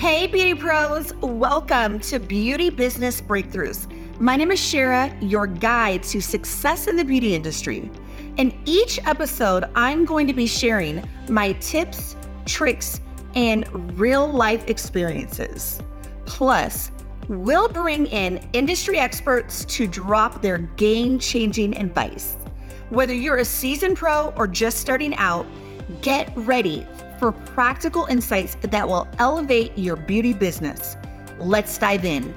Hey, 0.00 0.26
beauty 0.26 0.54
pros, 0.54 1.12
welcome 1.16 2.00
to 2.00 2.18
Beauty 2.18 2.70
Business 2.70 3.20
Breakthroughs. 3.20 3.86
My 4.18 4.34
name 4.34 4.50
is 4.50 4.58
Shara, 4.58 5.14
your 5.20 5.46
guide 5.46 6.04
to 6.04 6.22
success 6.22 6.86
in 6.86 6.96
the 6.96 7.04
beauty 7.04 7.34
industry. 7.34 7.90
In 8.38 8.58
each 8.64 8.98
episode, 9.04 9.66
I'm 9.74 10.06
going 10.06 10.26
to 10.26 10.32
be 10.32 10.46
sharing 10.46 11.06
my 11.28 11.52
tips, 11.52 12.16
tricks, 12.46 13.02
and 13.34 13.68
real 14.00 14.26
life 14.26 14.66
experiences. 14.70 15.82
Plus, 16.24 16.90
we'll 17.28 17.68
bring 17.68 18.06
in 18.06 18.38
industry 18.54 18.98
experts 18.98 19.66
to 19.66 19.86
drop 19.86 20.40
their 20.40 20.56
game 20.56 21.18
changing 21.18 21.76
advice. 21.76 22.38
Whether 22.88 23.12
you're 23.12 23.36
a 23.36 23.44
seasoned 23.44 23.98
pro 23.98 24.30
or 24.30 24.46
just 24.48 24.78
starting 24.78 25.14
out, 25.16 25.44
get 26.00 26.32
ready 26.36 26.86
for 27.20 27.32
practical 27.32 28.06
insights 28.06 28.56
that 28.62 28.88
will 28.88 29.06
elevate 29.18 29.76
your 29.76 29.94
beauty 29.94 30.32
business. 30.32 30.96
Let's 31.38 31.76
dive 31.78 32.04
in. 32.04 32.34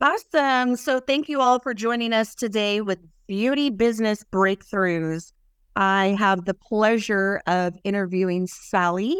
Awesome. 0.00 0.74
So, 0.76 0.98
thank 0.98 1.28
you 1.28 1.40
all 1.40 1.60
for 1.60 1.72
joining 1.72 2.12
us 2.12 2.34
today 2.34 2.80
with 2.80 2.98
Beauty 3.28 3.70
Business 3.70 4.24
Breakthroughs. 4.32 5.32
I 5.76 6.16
have 6.18 6.44
the 6.44 6.54
pleasure 6.54 7.40
of 7.46 7.76
interviewing 7.84 8.48
Sally, 8.48 9.16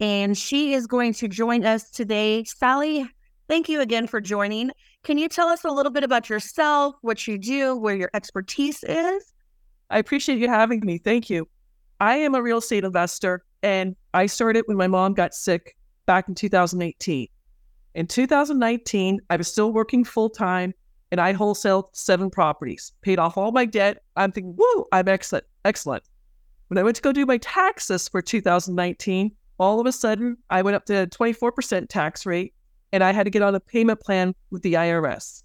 and 0.00 0.36
she 0.36 0.74
is 0.74 0.86
going 0.86 1.14
to 1.14 1.28
join 1.28 1.64
us 1.64 1.90
today. 1.90 2.44
Sally, 2.44 3.08
thank 3.48 3.70
you 3.70 3.80
again 3.80 4.06
for 4.06 4.20
joining. 4.20 4.70
Can 5.02 5.16
you 5.16 5.30
tell 5.30 5.48
us 5.48 5.64
a 5.64 5.70
little 5.70 5.90
bit 5.90 6.04
about 6.04 6.28
yourself, 6.28 6.96
what 7.00 7.26
you 7.26 7.38
do, 7.38 7.74
where 7.74 7.96
your 7.96 8.10
expertise 8.12 8.84
is? 8.84 9.32
I 9.90 9.98
appreciate 9.98 10.38
you 10.38 10.48
having 10.48 10.80
me. 10.84 10.98
Thank 10.98 11.30
you. 11.30 11.48
I 12.00 12.16
am 12.16 12.34
a 12.34 12.42
real 12.42 12.58
estate 12.58 12.84
investor 12.84 13.44
and 13.62 13.96
I 14.14 14.26
started 14.26 14.64
when 14.66 14.76
my 14.76 14.86
mom 14.86 15.14
got 15.14 15.34
sick 15.34 15.76
back 16.06 16.28
in 16.28 16.34
2018. 16.34 17.28
In 17.94 18.06
2019, 18.06 19.20
I 19.30 19.36
was 19.36 19.48
still 19.48 19.72
working 19.72 20.04
full 20.04 20.30
time 20.30 20.74
and 21.10 21.20
I 21.20 21.32
wholesaled 21.32 21.88
seven 21.92 22.30
properties, 22.30 22.92
paid 23.02 23.18
off 23.18 23.36
all 23.36 23.50
my 23.50 23.64
debt. 23.64 24.02
I'm 24.16 24.30
thinking, 24.30 24.54
whoa, 24.58 24.86
I'm 24.92 25.08
excellent, 25.08 25.46
excellent. 25.64 26.04
When 26.68 26.78
I 26.78 26.82
went 26.82 26.96
to 26.96 27.02
go 27.02 27.12
do 27.12 27.24
my 27.24 27.38
taxes 27.38 28.08
for 28.08 28.20
2019, 28.20 29.32
all 29.58 29.80
of 29.80 29.86
a 29.86 29.92
sudden 29.92 30.36
I 30.50 30.62
went 30.62 30.76
up 30.76 30.84
to 30.86 31.02
a 31.02 31.06
24% 31.06 31.88
tax 31.88 32.26
rate 32.26 32.54
and 32.92 33.02
I 33.02 33.12
had 33.12 33.24
to 33.24 33.30
get 33.30 33.42
on 33.42 33.54
a 33.54 33.60
payment 33.60 34.00
plan 34.00 34.34
with 34.50 34.62
the 34.62 34.74
IRS. 34.74 35.42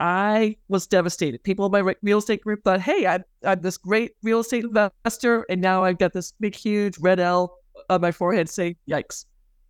I 0.00 0.56
was 0.68 0.86
devastated. 0.86 1.42
People 1.44 1.66
in 1.66 1.72
my 1.72 1.94
real 2.02 2.18
estate 2.18 2.40
group 2.40 2.64
thought, 2.64 2.80
hey, 2.80 3.06
I'm, 3.06 3.22
I'm 3.44 3.60
this 3.60 3.76
great 3.76 4.12
real 4.22 4.40
estate 4.40 4.64
investor. 4.64 5.44
And 5.50 5.60
now 5.60 5.84
I've 5.84 5.98
got 5.98 6.14
this 6.14 6.32
big, 6.40 6.54
huge 6.54 6.98
red 6.98 7.20
L 7.20 7.58
on 7.90 8.00
my 8.00 8.10
forehead 8.10 8.48
saying, 8.48 8.76
yikes. 8.88 9.26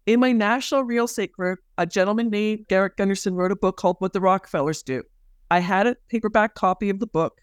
In 0.06 0.20
my 0.20 0.30
national 0.30 0.84
real 0.84 1.04
estate 1.04 1.32
group, 1.32 1.58
a 1.78 1.86
gentleman 1.86 2.30
named 2.30 2.66
Garrett 2.68 2.96
Gunderson 2.96 3.34
wrote 3.34 3.50
a 3.50 3.56
book 3.56 3.76
called 3.76 3.96
What 3.98 4.12
the 4.12 4.20
Rockefellers 4.20 4.82
Do. 4.82 5.02
I 5.50 5.58
had 5.58 5.88
a 5.88 5.96
paperback 6.08 6.54
copy 6.54 6.90
of 6.90 7.00
the 7.00 7.08
book 7.08 7.40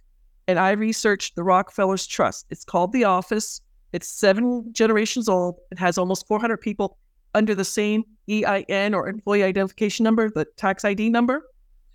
and 0.47 0.57
I 0.57 0.71
researched 0.71 1.35
the 1.35 1.43
Rockefellers 1.43 2.07
Trust. 2.07 2.45
It's 2.49 2.63
called 2.63 2.93
The 2.93 3.03
Office. 3.03 3.61
It's 3.91 4.07
seven 4.07 4.71
generations 4.71 5.27
old. 5.27 5.59
It 5.71 5.79
has 5.79 5.97
almost 5.97 6.25
400 6.27 6.57
people 6.57 6.97
under 7.33 7.53
the 7.53 7.65
same 7.65 8.03
EIN 8.29 8.93
or 8.93 9.09
employee 9.09 9.43
identification 9.43 10.05
number, 10.05 10.29
the 10.29 10.45
tax 10.55 10.85
ID 10.85 11.09
number. 11.09 11.43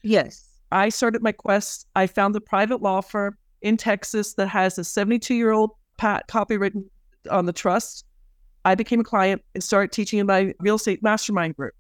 Yes. 0.03 0.52
I 0.73 0.89
started 0.89 1.23
my 1.23 1.33
quest. 1.33 1.87
I 1.95 2.07
found 2.07 2.35
a 2.35 2.41
private 2.41 2.83
law 2.83 3.01
firm 3.01 3.37
in 3.61 3.77
Texas 3.77 4.35
that 4.35 4.49
has 4.49 4.79
a 4.79 4.85
72 4.85 5.35
year 5.35 5.53
old 5.53 5.73
pat 5.99 6.29
copywritten 6.29 6.85
on 7.31 7.47
the 7.47 7.53
trust. 7.53 8.05
I 8.65 8.75
became 8.75 9.01
a 9.01 9.05
client 9.05 9.43
and 9.55 9.63
started 9.63 9.93
teaching 9.93 10.19
in 10.19 10.27
my 10.27 10.55
real 10.61 10.77
estate 10.77 11.03
mastermind 11.03 11.57
group, 11.57 11.75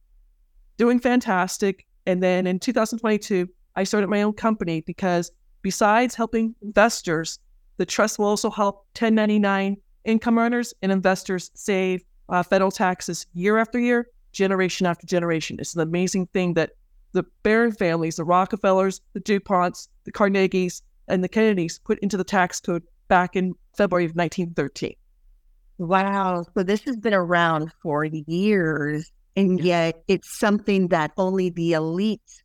doing 0.76 0.98
fantastic. 0.98 1.86
And 2.06 2.22
then 2.22 2.46
in 2.46 2.58
2022, 2.58 3.48
I 3.76 3.84
started 3.84 4.08
my 4.08 4.22
own 4.22 4.34
company 4.34 4.82
because 4.82 5.30
besides 5.62 6.14
helping 6.14 6.54
investors, 6.60 7.38
the 7.78 7.86
trust 7.86 8.18
will 8.18 8.26
also 8.26 8.50
help 8.50 8.86
1099 8.98 9.76
income 10.04 10.38
earners 10.38 10.74
and 10.82 10.92
investors 10.92 11.50
save 11.54 12.04
uh, 12.28 12.42
federal 12.42 12.70
taxes 12.70 13.26
year 13.32 13.58
after 13.58 13.78
year, 13.78 14.08
generation 14.32 14.86
after 14.86 15.06
generation. 15.06 15.56
It's 15.60 15.74
an 15.74 15.80
amazing 15.80 16.26
thing 16.28 16.54
that 16.54 16.72
the 17.12 17.24
Barron 17.42 17.72
families, 17.72 18.16
the 18.16 18.24
Rockefellers, 18.24 19.00
the 19.12 19.20
DuPonts, 19.20 19.88
the 20.04 20.12
Carnegies, 20.12 20.82
and 21.08 21.22
the 21.22 21.28
Kennedys 21.28 21.78
put 21.78 21.98
into 22.00 22.16
the 22.16 22.24
tax 22.24 22.60
code 22.60 22.82
back 23.08 23.36
in 23.36 23.54
February 23.76 24.04
of 24.04 24.12
1913. 24.12 24.94
Wow. 25.78 26.44
So 26.54 26.62
this 26.62 26.82
has 26.82 26.96
been 26.96 27.14
around 27.14 27.72
for 27.82 28.04
years, 28.04 29.10
and 29.36 29.60
yet 29.60 30.02
it's 30.08 30.38
something 30.38 30.88
that 30.88 31.12
only 31.16 31.50
the 31.50 31.72
elite, 31.72 32.42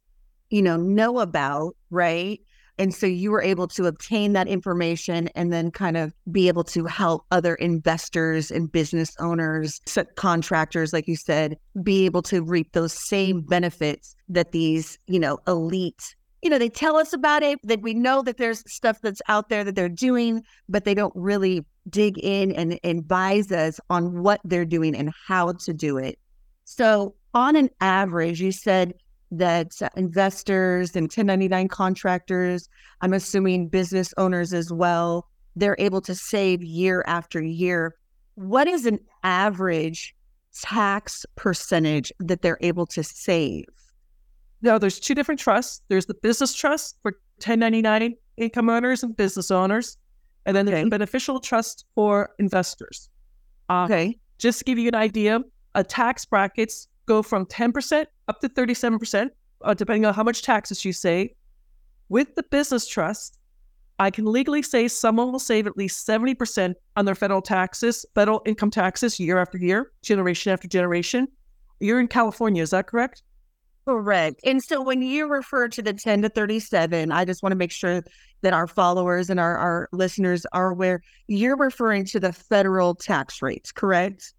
you 0.50 0.61
know, 0.61 0.77
know 0.77 1.19
about, 1.19 1.75
right? 1.89 2.39
And 2.79 2.93
so 2.93 3.07
you 3.07 3.31
were 3.31 3.41
able 3.41 3.67
to 3.69 3.85
obtain 3.85 4.33
that 4.33 4.47
information 4.47 5.29
and 5.29 5.51
then 5.51 5.71
kind 5.71 5.97
of 5.97 6.13
be 6.31 6.47
able 6.47 6.63
to 6.65 6.85
help 6.85 7.25
other 7.31 7.55
investors 7.55 8.51
and 8.51 8.71
business 8.71 9.15
owners, 9.19 9.79
contractors, 10.15 10.93
like 10.93 11.07
you 11.07 11.15
said, 11.15 11.57
be 11.81 12.05
able 12.05 12.21
to 12.23 12.43
reap 12.43 12.73
those 12.73 12.93
same 12.93 13.41
benefits 13.41 14.15
that 14.29 14.51
these, 14.51 14.99
you 15.07 15.19
know, 15.19 15.39
elite, 15.47 16.15
you 16.43 16.49
know, 16.49 16.59
they 16.59 16.69
tell 16.69 16.97
us 16.97 17.13
about 17.13 17.41
it, 17.41 17.59
that 17.63 17.81
we 17.81 17.93
know 17.93 18.21
that 18.21 18.38
there's 18.38 18.63
stuff 18.71 19.01
that's 19.01 19.21
out 19.27 19.49
there 19.49 19.63
that 19.63 19.75
they're 19.75 19.89
doing, 19.89 20.44
but 20.69 20.85
they 20.85 20.94
don't 20.94 21.13
really 21.15 21.65
dig 21.89 22.17
in 22.19 22.51
and 22.51 22.79
advise 22.83 23.51
us 23.51 23.79
on 23.89 24.21
what 24.21 24.39
they're 24.44 24.65
doing 24.65 24.95
and 24.95 25.11
how 25.27 25.53
to 25.53 25.73
do 25.73 25.97
it. 25.97 26.19
So, 26.65 27.15
on 27.33 27.55
an 27.55 27.69
average, 27.81 28.41
you 28.41 28.51
said 28.51 28.94
that 29.31 29.73
investors 29.95 30.95
and 30.95 31.03
1099 31.03 31.67
contractors, 31.67 32.69
I'm 33.01 33.13
assuming 33.13 33.67
business 33.67 34.13
owners 34.17 34.53
as 34.53 34.71
well, 34.71 35.27
they're 35.55 35.75
able 35.79 36.01
to 36.01 36.15
save 36.15 36.63
year 36.63 37.03
after 37.07 37.41
year. 37.41 37.95
What 38.35 38.67
is 38.67 38.85
an 38.85 38.99
average 39.23 40.15
tax 40.61 41.25
percentage 41.35 42.11
that 42.19 42.41
they're 42.41 42.59
able 42.61 42.85
to 42.88 43.03
save? 43.03 43.65
Now, 44.61 44.77
there's 44.77 44.99
two 44.99 45.13
different 45.13 45.39
trusts. 45.39 45.81
There's 45.88 46.05
the 46.05 46.15
business 46.15 46.53
trust 46.53 46.97
for 47.01 47.11
1099 47.38 48.15
income 48.38 48.69
earners 48.69 49.03
and 49.03 49.15
business 49.15 49.51
owners, 49.51 49.97
and 50.45 50.55
then 50.55 50.65
there's 50.65 50.77
okay. 50.77 50.83
the 50.83 50.89
beneficial 50.89 51.39
trust 51.39 51.85
for 51.95 52.31
investors. 52.39 53.09
Uh, 53.69 53.83
okay. 53.85 54.19
Just 54.38 54.59
to 54.59 54.65
give 54.65 54.77
you 54.77 54.88
an 54.88 54.95
idea, 54.95 55.41
a 55.75 55.83
tax 55.83 56.25
brackets 56.25 56.88
go 57.07 57.23
from 57.23 57.45
10% 57.45 58.06
up 58.28 58.40
to 58.41 58.50
37%, 58.50 59.29
uh, 59.63 59.73
depending 59.73 60.06
on 60.06 60.13
how 60.13 60.23
much 60.23 60.44
taxes 60.44 60.85
you 60.85 60.94
save. 60.94 61.31
With 62.09 62.35
the 62.35 62.44
business 62.44 62.88
trust, 62.88 63.40
I 64.00 64.12
can 64.12 64.25
legally 64.25 64.62
say 64.62 64.88
someone 64.88 65.31
will 65.31 65.40
save 65.40 65.66
at 65.66 65.75
least 65.75 66.07
70% 66.07 66.75
on 66.95 67.06
their 67.06 67.16
federal 67.16 67.41
taxes, 67.41 68.06
federal 68.13 68.44
income 68.45 68.69
taxes 68.69 69.19
year 69.19 69.40
after 69.40 69.57
year, 69.57 69.91
generation 70.03 70.53
after 70.53 70.68
generation. 70.68 71.28
You're 71.79 72.00
in 72.00 72.07
California, 72.07 72.62
is 72.62 72.69
that 72.69 72.88
correct? 72.88 73.24
Correct. 73.85 74.41
And 74.44 74.62
so 74.62 74.81
when 74.81 75.01
you 75.01 75.28
refer 75.28 75.69
to 75.69 75.81
the 75.81 75.94
10 75.94 76.22
to 76.24 76.29
37, 76.29 77.12
I 77.12 77.25
just 77.25 77.41
want 77.41 77.51
to 77.51 77.57
make 77.57 77.72
sure 77.72 78.03
that 78.41 78.53
our 78.53 78.68
followers 78.68 79.29
and 79.29 79.39
our, 79.39 79.57
our 79.57 79.89
listeners 79.91 80.45
are 80.51 80.72
aware 80.72 81.01
you're 81.28 81.57
referring 81.57 82.06
to 82.06 82.19
the 82.19 82.34
federal 82.34 82.94
tax 82.95 83.41
rates, 83.41 83.72
correct? 83.72 84.34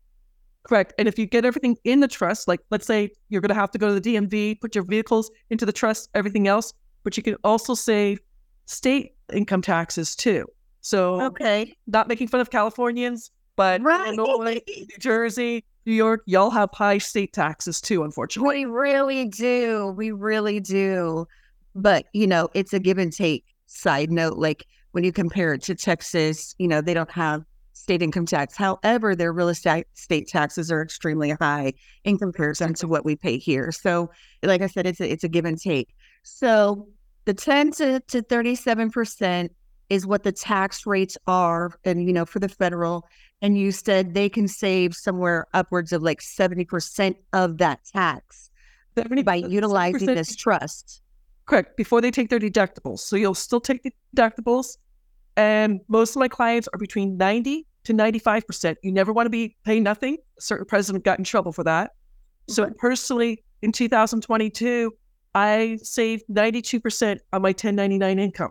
Correct. 0.69 0.93
And 0.99 1.09
if 1.09 1.19
you 1.19 1.25
get 1.25 1.47
everything 1.47 1.79
in 1.85 2.01
the 2.01 2.09
trust, 2.09 2.47
like 2.47 2.61
let's 2.71 2.87
say 2.87 3.11
you're 3.31 3.41
going 3.41 3.49
to 3.49 3.55
have 3.55 3.71
to 3.71 3.79
go 3.79 3.89
to 3.89 3.99
the 3.99 4.15
DMV, 4.15 4.61
put 4.61 4.75
your 4.75 4.85
vehicles 4.85 5.31
into 5.49 5.65
the 5.65 5.73
trust, 5.73 6.11
everything 6.15 6.47
else, 6.47 6.75
but 7.05 7.17
you 7.17 7.23
can 7.23 7.37
also 7.43 7.75
save 7.75 8.21
state 8.67 9.15
income 9.33 9.63
taxes 9.63 10.15
too. 10.15 10.45
So, 10.83 11.21
okay, 11.23 11.75
not 11.87 12.07
making 12.07 12.29
fun 12.29 12.41
of 12.41 12.51
Californians, 12.51 13.31
but 13.57 13.83
right. 13.83 14.15
Illinois, 14.15 14.61
New 14.69 14.87
Jersey, 14.99 15.65
New 15.87 15.95
York, 15.95 16.23
y'all 16.27 16.51
have 16.51 16.69
high 16.75 16.99
state 16.99 17.33
taxes 17.33 17.81
too, 17.81 18.05
unfortunately. 18.05 18.67
We 18.67 18.71
really 18.71 19.25
do. 19.25 19.95
We 19.97 20.11
really 20.11 20.61
do. 20.61 21.27
But, 21.75 22.05
you 22.13 22.27
know, 22.27 22.51
it's 22.53 22.75
a 22.75 22.79
give 22.79 22.99
and 22.99 23.13
take 23.13 23.45
side 23.67 24.11
note. 24.11 24.37
Like 24.37 24.67
when 24.93 25.03
you 25.03 25.13
compare 25.13 25.55
it 25.55 25.63
to 25.63 25.75
Texas, 25.75 26.55
you 26.59 26.69
know, 26.69 26.83
they 26.83 26.93
don't 26.93 27.11
have 27.11 27.43
state 27.79 28.03
income 28.03 28.27
tax. 28.27 28.57
However, 28.57 29.15
their 29.15 29.33
real 29.33 29.49
estate 29.49 29.87
state 29.95 30.29
taxes 30.29 30.71
are 30.71 30.83
extremely 30.83 31.31
high 31.31 31.73
in 32.05 32.19
comparison 32.19 32.75
to 32.75 32.89
what 32.89 33.05
we 33.05 33.17
pay 33.17 33.39
here. 33.39 33.73
So, 33.73 34.11
like 34.43 34.63
I 34.63 34.67
said, 34.67 34.87
it's 34.87 35.01
a, 35.01 35.11
it's 35.11 35.25
a 35.25 35.29
give 35.29 35.45
and 35.45 35.61
take. 35.61 35.95
So, 36.23 36.89
the 37.25 37.35
10 37.35 37.73
to, 37.73 38.01
to 38.01 38.23
37% 38.23 39.51
is 39.91 40.07
what 40.07 40.23
the 40.23 40.33
tax 40.33 40.87
rates 40.87 41.17
are 41.27 41.79
and 41.85 42.07
you 42.07 42.13
know 42.13 42.25
for 42.25 42.39
the 42.39 42.49
federal 42.49 43.07
and 43.43 43.59
you 43.59 43.71
said 43.71 44.15
they 44.15 44.29
can 44.29 44.49
save 44.49 44.95
somewhere 44.95 45.47
upwards 45.55 45.93
of 45.93 46.03
like 46.03 46.21
70% 46.21 47.15
of 47.33 47.59
that 47.59 47.81
tax 47.85 48.51
70, 48.97 49.23
by 49.23 49.37
utilizing 49.37 50.07
this 50.07 50.35
trust 50.37 51.03
correct 51.47 51.77
before 51.77 52.01
they 52.01 52.11
take 52.11 52.29
their 52.29 52.41
deductibles 52.41 53.01
so 53.01 53.17
you'll 53.17 53.35
still 53.35 53.61
take 53.61 53.83
the 53.83 53.93
deductibles 54.17 54.79
and 55.37 55.81
most 55.89 56.17
of 56.17 56.21
my 56.21 56.29
clients 56.29 56.69
are 56.73 56.79
between 56.79 57.17
90 57.17 57.67
to 57.89 57.95
95%. 57.95 58.77
You 58.83 58.93
never 58.93 59.15
want 59.15 59.27
to 59.27 59.31
be 59.31 59.57
pay 59.65 59.81
nothing. 59.81 60.19
A 60.39 60.43
certain 60.43 60.67
president 60.67 61.05
got 61.05 61.19
in 61.19 61.25
trouble 61.25 61.53
for 61.53 61.65
that. 61.65 61.93
So 62.47 62.65
Right. 62.65 62.77
personally, 62.77 63.43
in 63.63 63.73
2022, 63.73 64.93
I 65.35 65.79
saved 65.83 66.25
92% 66.29 67.21
on 67.33 67.43
my 67.43 67.53
1099 67.53 68.19
income. 68.19 68.51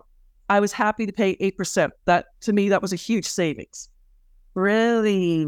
I 0.50 0.60
was 0.60 0.72
happy 0.72 1.06
to 1.06 1.14
pay 1.14 1.36
8%. 1.40 1.92
That 2.06 2.26
to 2.42 2.54
me, 2.54 2.68
that 2.70 2.82
was 2.82 2.94
a 2.94 2.96
huge 2.96 3.28
savings. 3.28 3.90
Really? 4.56 5.46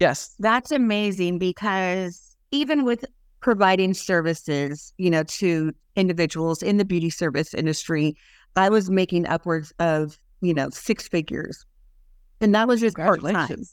Yes. 0.00 0.34
That's 0.40 0.72
amazing 0.72 1.38
because 1.38 2.36
even 2.50 2.84
with 2.84 3.04
providing 3.40 3.94
services, 3.94 4.92
you 4.98 5.10
know, 5.10 5.22
to 5.22 5.72
individuals 5.94 6.60
in 6.60 6.76
the 6.76 6.84
beauty 6.84 7.10
service 7.10 7.54
industry, 7.54 8.16
I 8.56 8.68
was 8.68 8.90
making 8.90 9.28
upwards 9.28 9.72
of, 9.78 10.18
you 10.40 10.54
know, 10.54 10.70
six 10.70 11.06
figures. 11.06 11.64
And 12.40 12.54
that 12.54 12.68
was 12.68 12.80
just 12.80 12.96
part 12.96 13.20
time. 13.22 13.64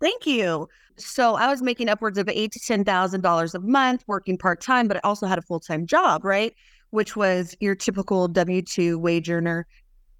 Thank 0.00 0.26
you. 0.26 0.68
So 0.96 1.34
I 1.34 1.48
was 1.48 1.62
making 1.62 1.88
upwards 1.88 2.18
of 2.18 2.28
eight 2.28 2.52
to 2.52 2.60
ten 2.60 2.84
thousand 2.84 3.22
dollars 3.22 3.54
a 3.54 3.60
month 3.60 4.04
working 4.06 4.36
part 4.36 4.60
time, 4.60 4.88
but 4.88 4.98
I 4.98 5.00
also 5.04 5.26
had 5.26 5.38
a 5.38 5.42
full 5.42 5.60
time 5.60 5.86
job, 5.86 6.24
right? 6.24 6.54
Which 6.90 7.16
was 7.16 7.56
your 7.60 7.74
typical 7.74 8.28
W 8.28 8.62
two 8.62 8.98
wage 8.98 9.30
earner. 9.30 9.66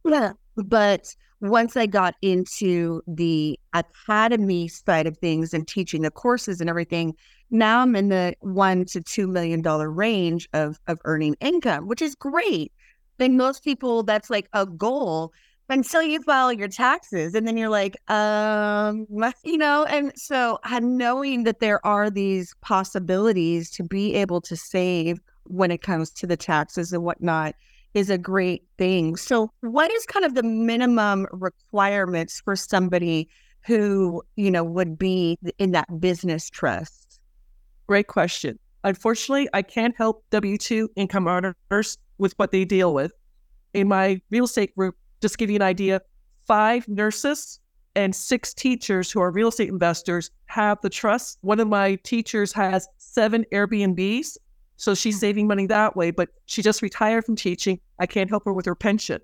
But 0.02 1.14
once 1.41 1.76
I 1.76 1.87
got 1.87 2.14
into 2.23 3.02
the 3.06 3.58
academy 3.73 4.69
side 4.69 5.06
of 5.06 5.17
things 5.19 5.55
and 5.55 5.67
teaching 5.67 6.02
the 6.02 6.11
courses 6.11 6.61
and 6.61 6.69
everything, 6.69 7.14
now 7.50 7.81
I'm 7.81 7.97
in 7.97 8.11
the 8.11 8.35
one 8.41 8.85
to 8.87 9.00
two 9.00 9.26
million 9.26 9.62
dollar 9.62 9.91
range 9.91 10.49
of 10.52 10.79
of 10.87 10.99
earning 11.05 11.37
income, 11.41 11.87
which 11.87 12.02
is 12.02 12.14
great. 12.14 12.73
I 13.19 13.25
think 13.25 13.35
most 13.35 13.64
people, 13.64 14.02
that's 14.02 14.31
like 14.31 14.49
a 14.55 14.64
goal 14.64 15.32
until 15.70 16.02
you 16.02 16.20
file 16.22 16.52
your 16.52 16.69
taxes, 16.69 17.34
and 17.34 17.46
then 17.46 17.56
you're 17.56 17.70
like, 17.70 17.96
um, 18.11 19.06
you 19.44 19.56
know. 19.56 19.84
And 19.84 20.12
so, 20.17 20.58
knowing 20.81 21.44
that 21.44 21.61
there 21.61 21.84
are 21.87 22.11
these 22.11 22.55
possibilities 22.61 23.70
to 23.72 23.82
be 23.82 24.14
able 24.17 24.40
to 24.43 24.56
save 24.56 25.20
when 25.44 25.70
it 25.70 25.82
comes 25.82 26.11
to 26.11 26.26
the 26.26 26.37
taxes 26.37 26.93
and 26.93 27.02
whatnot 27.02 27.55
is 27.94 28.11
a 28.11 28.19
great 28.19 28.62
thing. 28.78 29.17
So, 29.17 29.50
what 29.61 29.90
is 29.93 30.05
kind 30.06 30.25
of 30.25 30.34
the 30.34 30.43
minimum 30.43 31.26
requirements 31.32 32.40
for 32.40 32.56
somebody 32.56 33.28
who, 33.66 34.23
you 34.37 34.50
know, 34.50 34.64
would 34.64 34.99
be 34.99 35.38
in 35.58 35.73
that 35.73 36.00
business 36.00 36.50
trust? 36.50 37.20
Great 37.87 38.06
question. 38.06 38.58
Unfortunately, 38.84 39.49
I 39.52 39.62
can't 39.62 39.94
help 39.96 40.25
W 40.31 40.56
2 40.56 40.90
income 40.96 41.28
earners 41.28 41.99
with 42.19 42.32
what 42.37 42.50
they 42.50 42.64
deal 42.64 42.94
with. 42.94 43.12
In 43.75 43.88
my 43.88 44.20
real 44.31 44.44
estate 44.44 44.75
group, 44.75 44.96
just 45.20 45.38
give 45.38 45.50
you 45.50 45.56
an 45.56 45.62
idea, 45.62 46.00
five 46.46 46.87
nurses 46.88 47.61
and 47.96 48.14
six 48.14 48.55
teachers 48.55 49.11
who 49.11 49.20
are 49.20 49.31
real 49.31 49.49
estate 49.49 49.69
investors 49.69 50.31
have 50.46 50.78
the 50.81 50.90
trust. 50.90 51.38
One 51.40 51.61
of 51.61 51.69
my 51.69 51.96
teachers 51.96 52.52
has 52.52 52.88
seven 52.99 53.44
Airbnbs. 53.52 54.37
So 54.76 54.94
she's 54.94 55.17
hmm. 55.17 55.20
saving 55.20 55.46
money 55.46 55.67
that 55.67 55.96
way, 55.96 56.11
but 56.11 56.31
she 56.46 56.62
just 56.62 56.82
retired 56.82 57.25
from 57.25 57.37
teaching. 57.37 57.81
I 57.99 58.06
can't 58.06 58.31
help 58.31 58.44
her 58.46 58.52
with 58.52 58.67
her 58.67 58.75
pension. 58.75 59.20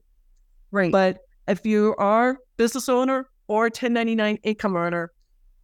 Right. 0.71 0.93
But 0.93 1.19
if 1.49 1.65
you 1.65 1.95
are 1.99 2.39
business 2.57 2.89
owner 2.89 3.31
or 3.49 3.65
1099 3.65 4.39
income 4.43 4.77
earner, 4.77 5.13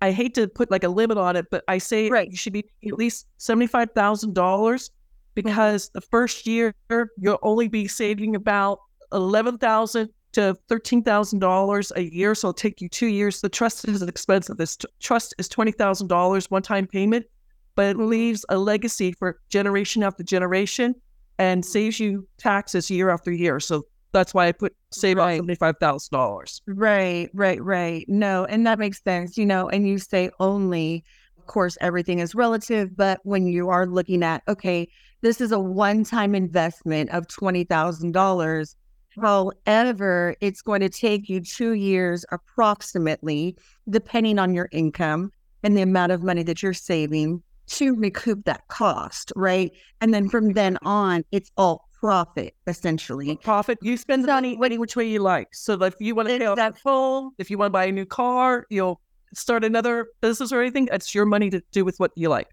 I 0.00 0.10
hate 0.10 0.34
to 0.34 0.48
put 0.48 0.70
like 0.70 0.82
a 0.82 0.88
limit 0.88 1.18
on 1.18 1.36
it, 1.36 1.46
but 1.50 1.62
I 1.68 1.78
say 1.78 2.08
Right. 2.08 2.28
you 2.28 2.36
should 2.36 2.52
be 2.52 2.64
at 2.84 2.94
least 2.94 3.26
seventy-five 3.36 3.90
thousand 3.94 4.34
dollars 4.34 4.90
because 5.34 5.90
the 5.90 6.00
first 6.00 6.44
year 6.44 6.74
you'll 6.90 7.38
only 7.42 7.68
be 7.68 7.86
saving 7.86 8.34
about 8.34 8.80
eleven 9.12 9.58
thousand 9.58 10.10
to 10.32 10.56
thirteen 10.68 11.02
thousand 11.02 11.38
dollars 11.40 11.92
a 11.96 12.02
year. 12.02 12.34
So 12.34 12.48
it'll 12.48 12.54
take 12.54 12.80
you 12.80 12.88
two 12.88 13.06
years. 13.06 13.40
The 13.40 13.48
trust 13.48 13.86
is 13.88 14.02
expensive. 14.02 14.56
This 14.56 14.76
t- 14.76 14.88
trust 15.00 15.34
is 15.38 15.48
twenty 15.48 15.72
thousand 15.72 16.08
dollars 16.08 16.50
one-time 16.50 16.86
payment, 16.86 17.26
but 17.74 17.86
it 17.86 17.98
leaves 17.98 18.44
a 18.48 18.58
legacy 18.58 19.12
for 19.12 19.38
generation 19.48 20.02
after 20.02 20.22
generation 20.22 20.94
and 21.38 21.64
saves 21.64 21.98
you 21.98 22.26
taxes 22.38 22.90
year 22.90 23.10
after 23.10 23.32
year. 23.32 23.58
So 23.60 23.86
that's 24.12 24.34
why 24.34 24.46
I 24.48 24.52
put 24.52 24.74
save 24.90 25.16
Right. 25.16 25.36
seventy-five 25.36 25.76
thousand 25.80 26.12
dollars. 26.16 26.60
Right, 26.66 27.30
right, 27.34 27.62
right. 27.62 28.04
No, 28.08 28.44
and 28.44 28.66
that 28.66 28.78
makes 28.78 29.02
sense, 29.02 29.38
you 29.38 29.46
know, 29.46 29.68
and 29.68 29.88
you 29.88 29.98
say 29.98 30.30
only, 30.38 31.02
of 31.38 31.46
course, 31.46 31.78
everything 31.80 32.18
is 32.18 32.34
relative, 32.34 32.94
but 32.96 33.20
when 33.24 33.46
you 33.46 33.70
are 33.70 33.86
looking 33.86 34.22
at, 34.22 34.42
okay, 34.48 34.88
this 35.22 35.40
is 35.40 35.52
a 35.52 35.58
one 35.58 36.04
time 36.04 36.34
investment 36.34 37.08
of 37.10 37.26
$20,000. 37.28 38.74
However, 39.20 40.36
it's 40.40 40.62
going 40.62 40.80
to 40.80 40.88
take 40.88 41.28
you 41.28 41.40
two 41.40 41.72
years 41.72 42.24
approximately, 42.30 43.56
depending 43.88 44.38
on 44.38 44.54
your 44.54 44.68
income 44.72 45.30
and 45.62 45.76
the 45.76 45.82
amount 45.82 46.12
of 46.12 46.22
money 46.22 46.42
that 46.44 46.62
you're 46.62 46.72
saving 46.74 47.42
to 47.68 47.94
recoup 47.94 48.44
that 48.44 48.66
cost, 48.68 49.32
right? 49.36 49.72
And 50.00 50.12
then 50.12 50.28
from 50.28 50.52
then 50.52 50.78
on, 50.82 51.24
it's 51.30 51.50
all 51.56 51.88
profit 51.92 52.54
essentially. 52.66 53.36
Profit, 53.36 53.78
you 53.80 53.96
spend 53.96 54.24
the 54.24 54.28
So 54.28 54.32
money 54.34 54.58
any 54.62 54.76
which 54.78 54.96
way 54.96 55.08
you 55.08 55.20
like. 55.20 55.54
So 55.54 55.80
if 55.82 55.94
you 56.00 56.14
want 56.14 56.28
to 56.28 56.38
pay 56.38 56.46
off 56.46 56.56
That- 56.56 56.78
phone, 56.78 57.30
if 57.38 57.50
you 57.50 57.58
want 57.58 57.68
to 57.68 57.72
buy 57.72 57.84
a 57.84 57.92
new 57.92 58.04
car, 58.04 58.66
you'll 58.70 59.00
start 59.34 59.64
another 59.64 60.08
business 60.20 60.52
or 60.52 60.60
anything, 60.60 60.88
it's 60.92 61.14
your 61.14 61.24
money 61.24 61.48
to 61.50 61.62
do 61.70 61.84
with 61.84 61.98
what 61.98 62.10
you 62.16 62.28
like. 62.28 62.48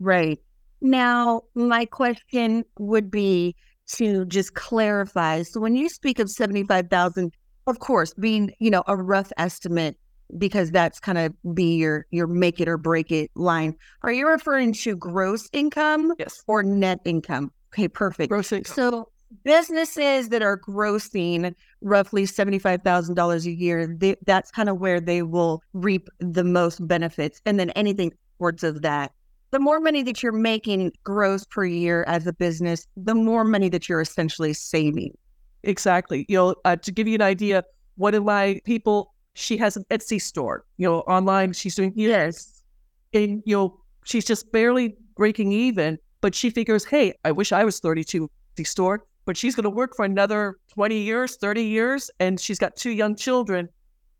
Right. 0.00 0.40
Now, 0.80 1.42
my 1.54 1.84
question 1.84 2.64
would 2.78 3.10
be 3.10 3.54
to 3.96 4.24
just 4.26 4.54
clarify. 4.54 5.42
So 5.42 5.60
when 5.60 5.74
you 5.74 5.88
speak 5.88 6.18
of 6.18 6.30
75,000, 6.30 7.32
of 7.66 7.78
course, 7.78 8.14
being, 8.14 8.52
you 8.58 8.70
know, 8.70 8.82
a 8.86 8.96
rough 8.96 9.32
estimate 9.38 9.96
because 10.38 10.70
that's 10.70 11.00
kind 11.00 11.18
of 11.18 11.34
be 11.54 11.76
your 11.76 12.06
your 12.10 12.26
make 12.26 12.60
it 12.60 12.68
or 12.68 12.76
break 12.76 13.10
it 13.10 13.30
line. 13.34 13.74
Are 14.02 14.12
you 14.12 14.28
referring 14.28 14.72
to 14.74 14.94
gross 14.96 15.48
income 15.52 16.14
Yes. 16.18 16.42
or 16.46 16.62
net 16.62 17.00
income? 17.04 17.50
Okay, 17.72 17.88
perfect. 17.88 18.30
Gross 18.30 18.52
income. 18.52 18.74
So 18.74 19.08
businesses 19.44 20.28
that 20.30 20.42
are 20.42 20.58
grossing 20.58 21.54
roughly 21.80 22.24
$75,000 22.24 23.46
a 23.46 23.50
year, 23.50 23.86
they, 23.86 24.16
that's 24.26 24.50
kind 24.50 24.68
of 24.68 24.78
where 24.78 25.00
they 25.00 25.22
will 25.22 25.62
reap 25.72 26.08
the 26.18 26.44
most 26.44 26.86
benefits. 26.86 27.40
And 27.46 27.58
then 27.58 27.70
anything 27.70 28.12
upwards 28.36 28.64
of 28.64 28.82
that. 28.82 29.12
The 29.50 29.58
more 29.58 29.80
money 29.80 30.02
that 30.04 30.22
you're 30.22 30.32
making 30.32 30.92
gross 31.04 31.44
per 31.44 31.64
year 31.64 32.04
as 32.06 32.26
a 32.26 32.32
business, 32.32 32.86
the 32.96 33.14
more 33.14 33.44
money 33.44 33.68
that 33.70 33.88
you're 33.88 34.00
essentially 34.00 34.52
saving. 34.52 35.16
Exactly. 35.64 36.24
You 36.28 36.36
know, 36.36 36.54
uh, 36.64 36.76
to 36.76 36.92
give 36.92 37.08
you 37.08 37.16
an 37.16 37.22
idea, 37.22 37.64
one 37.96 38.14
of 38.14 38.24
my 38.24 38.60
people, 38.64 39.12
she 39.34 39.56
has 39.58 39.76
an 39.76 39.84
Etsy 39.90 40.20
store. 40.20 40.64
You 40.76 40.88
know, 40.88 41.00
online, 41.00 41.52
she's 41.52 41.74
doing 41.74 41.92
Yes. 41.96 42.62
and 43.12 43.42
you 43.44 43.56
know 43.56 43.80
she's 44.04 44.24
just 44.24 44.50
barely 44.52 44.96
breaking 45.16 45.50
even 45.52 45.98
but 46.20 46.34
she 46.34 46.48
figures 46.48 46.84
hey 46.84 47.12
i 47.24 47.32
wish 47.32 47.50
i 47.52 47.64
was 47.64 47.80
32 47.80 48.24
at 48.24 48.30
the 48.56 48.64
store 48.64 49.04
but 49.24 49.36
she's 49.36 49.54
going 49.56 49.64
to 49.64 49.70
work 49.70 49.94
for 49.96 50.04
another 50.04 50.56
20 50.72 50.96
years 50.96 51.36
30 51.36 51.62
years 51.64 52.10
and 52.20 52.38
she's 52.40 52.58
got 52.58 52.76
two 52.76 52.90
young 52.90 53.16
children 53.16 53.68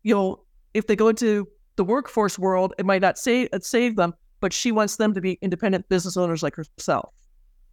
you 0.03 0.13
know 0.13 0.43
if 0.73 0.87
they 0.87 0.95
go 0.95 1.07
into 1.07 1.47
the 1.77 1.83
workforce 1.85 2.37
world 2.37 2.73
it 2.77 2.85
might 2.85 3.01
not 3.01 3.17
save, 3.17 3.47
save 3.61 3.95
them 3.95 4.13
but 4.41 4.51
she 4.51 4.71
wants 4.71 4.97
them 4.97 5.13
to 5.13 5.21
be 5.21 5.39
independent 5.41 5.87
business 5.87 6.17
owners 6.17 6.43
like 6.43 6.55
herself 6.55 7.13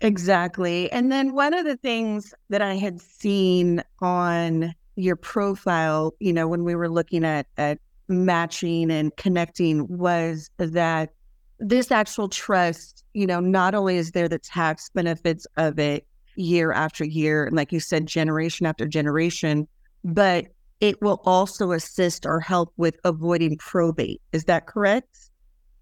Exactly. 0.00 0.90
And 0.92 1.10
then 1.10 1.34
one 1.34 1.54
of 1.54 1.64
the 1.64 1.76
things 1.76 2.32
that 2.50 2.62
I 2.62 2.74
had 2.74 3.00
seen 3.00 3.82
on 4.00 4.74
your 4.96 5.16
profile, 5.16 6.14
you 6.20 6.32
know, 6.32 6.46
when 6.46 6.64
we 6.64 6.74
were 6.74 6.88
looking 6.88 7.24
at 7.24 7.46
at 7.56 7.78
matching 8.08 8.90
and 8.90 9.14
connecting 9.16 9.86
was 9.88 10.50
that 10.58 11.10
this 11.58 11.90
actual 11.90 12.28
trust, 12.28 13.04
you 13.14 13.26
know, 13.26 13.40
not 13.40 13.74
only 13.74 13.96
is 13.96 14.12
there 14.12 14.28
the 14.28 14.38
tax 14.38 14.88
benefits 14.94 15.46
of 15.56 15.78
it 15.78 16.06
year 16.36 16.72
after 16.72 17.04
year, 17.04 17.44
and 17.44 17.56
like 17.56 17.72
you 17.72 17.80
said, 17.80 18.06
generation 18.06 18.66
after 18.66 18.86
generation, 18.86 19.66
but 20.04 20.46
it 20.80 21.02
will 21.02 21.20
also 21.24 21.72
assist 21.72 22.24
or 22.24 22.38
help 22.38 22.72
with 22.76 22.96
avoiding 23.02 23.56
probate. 23.58 24.22
Is 24.32 24.44
that 24.44 24.66
correct? 24.66 25.27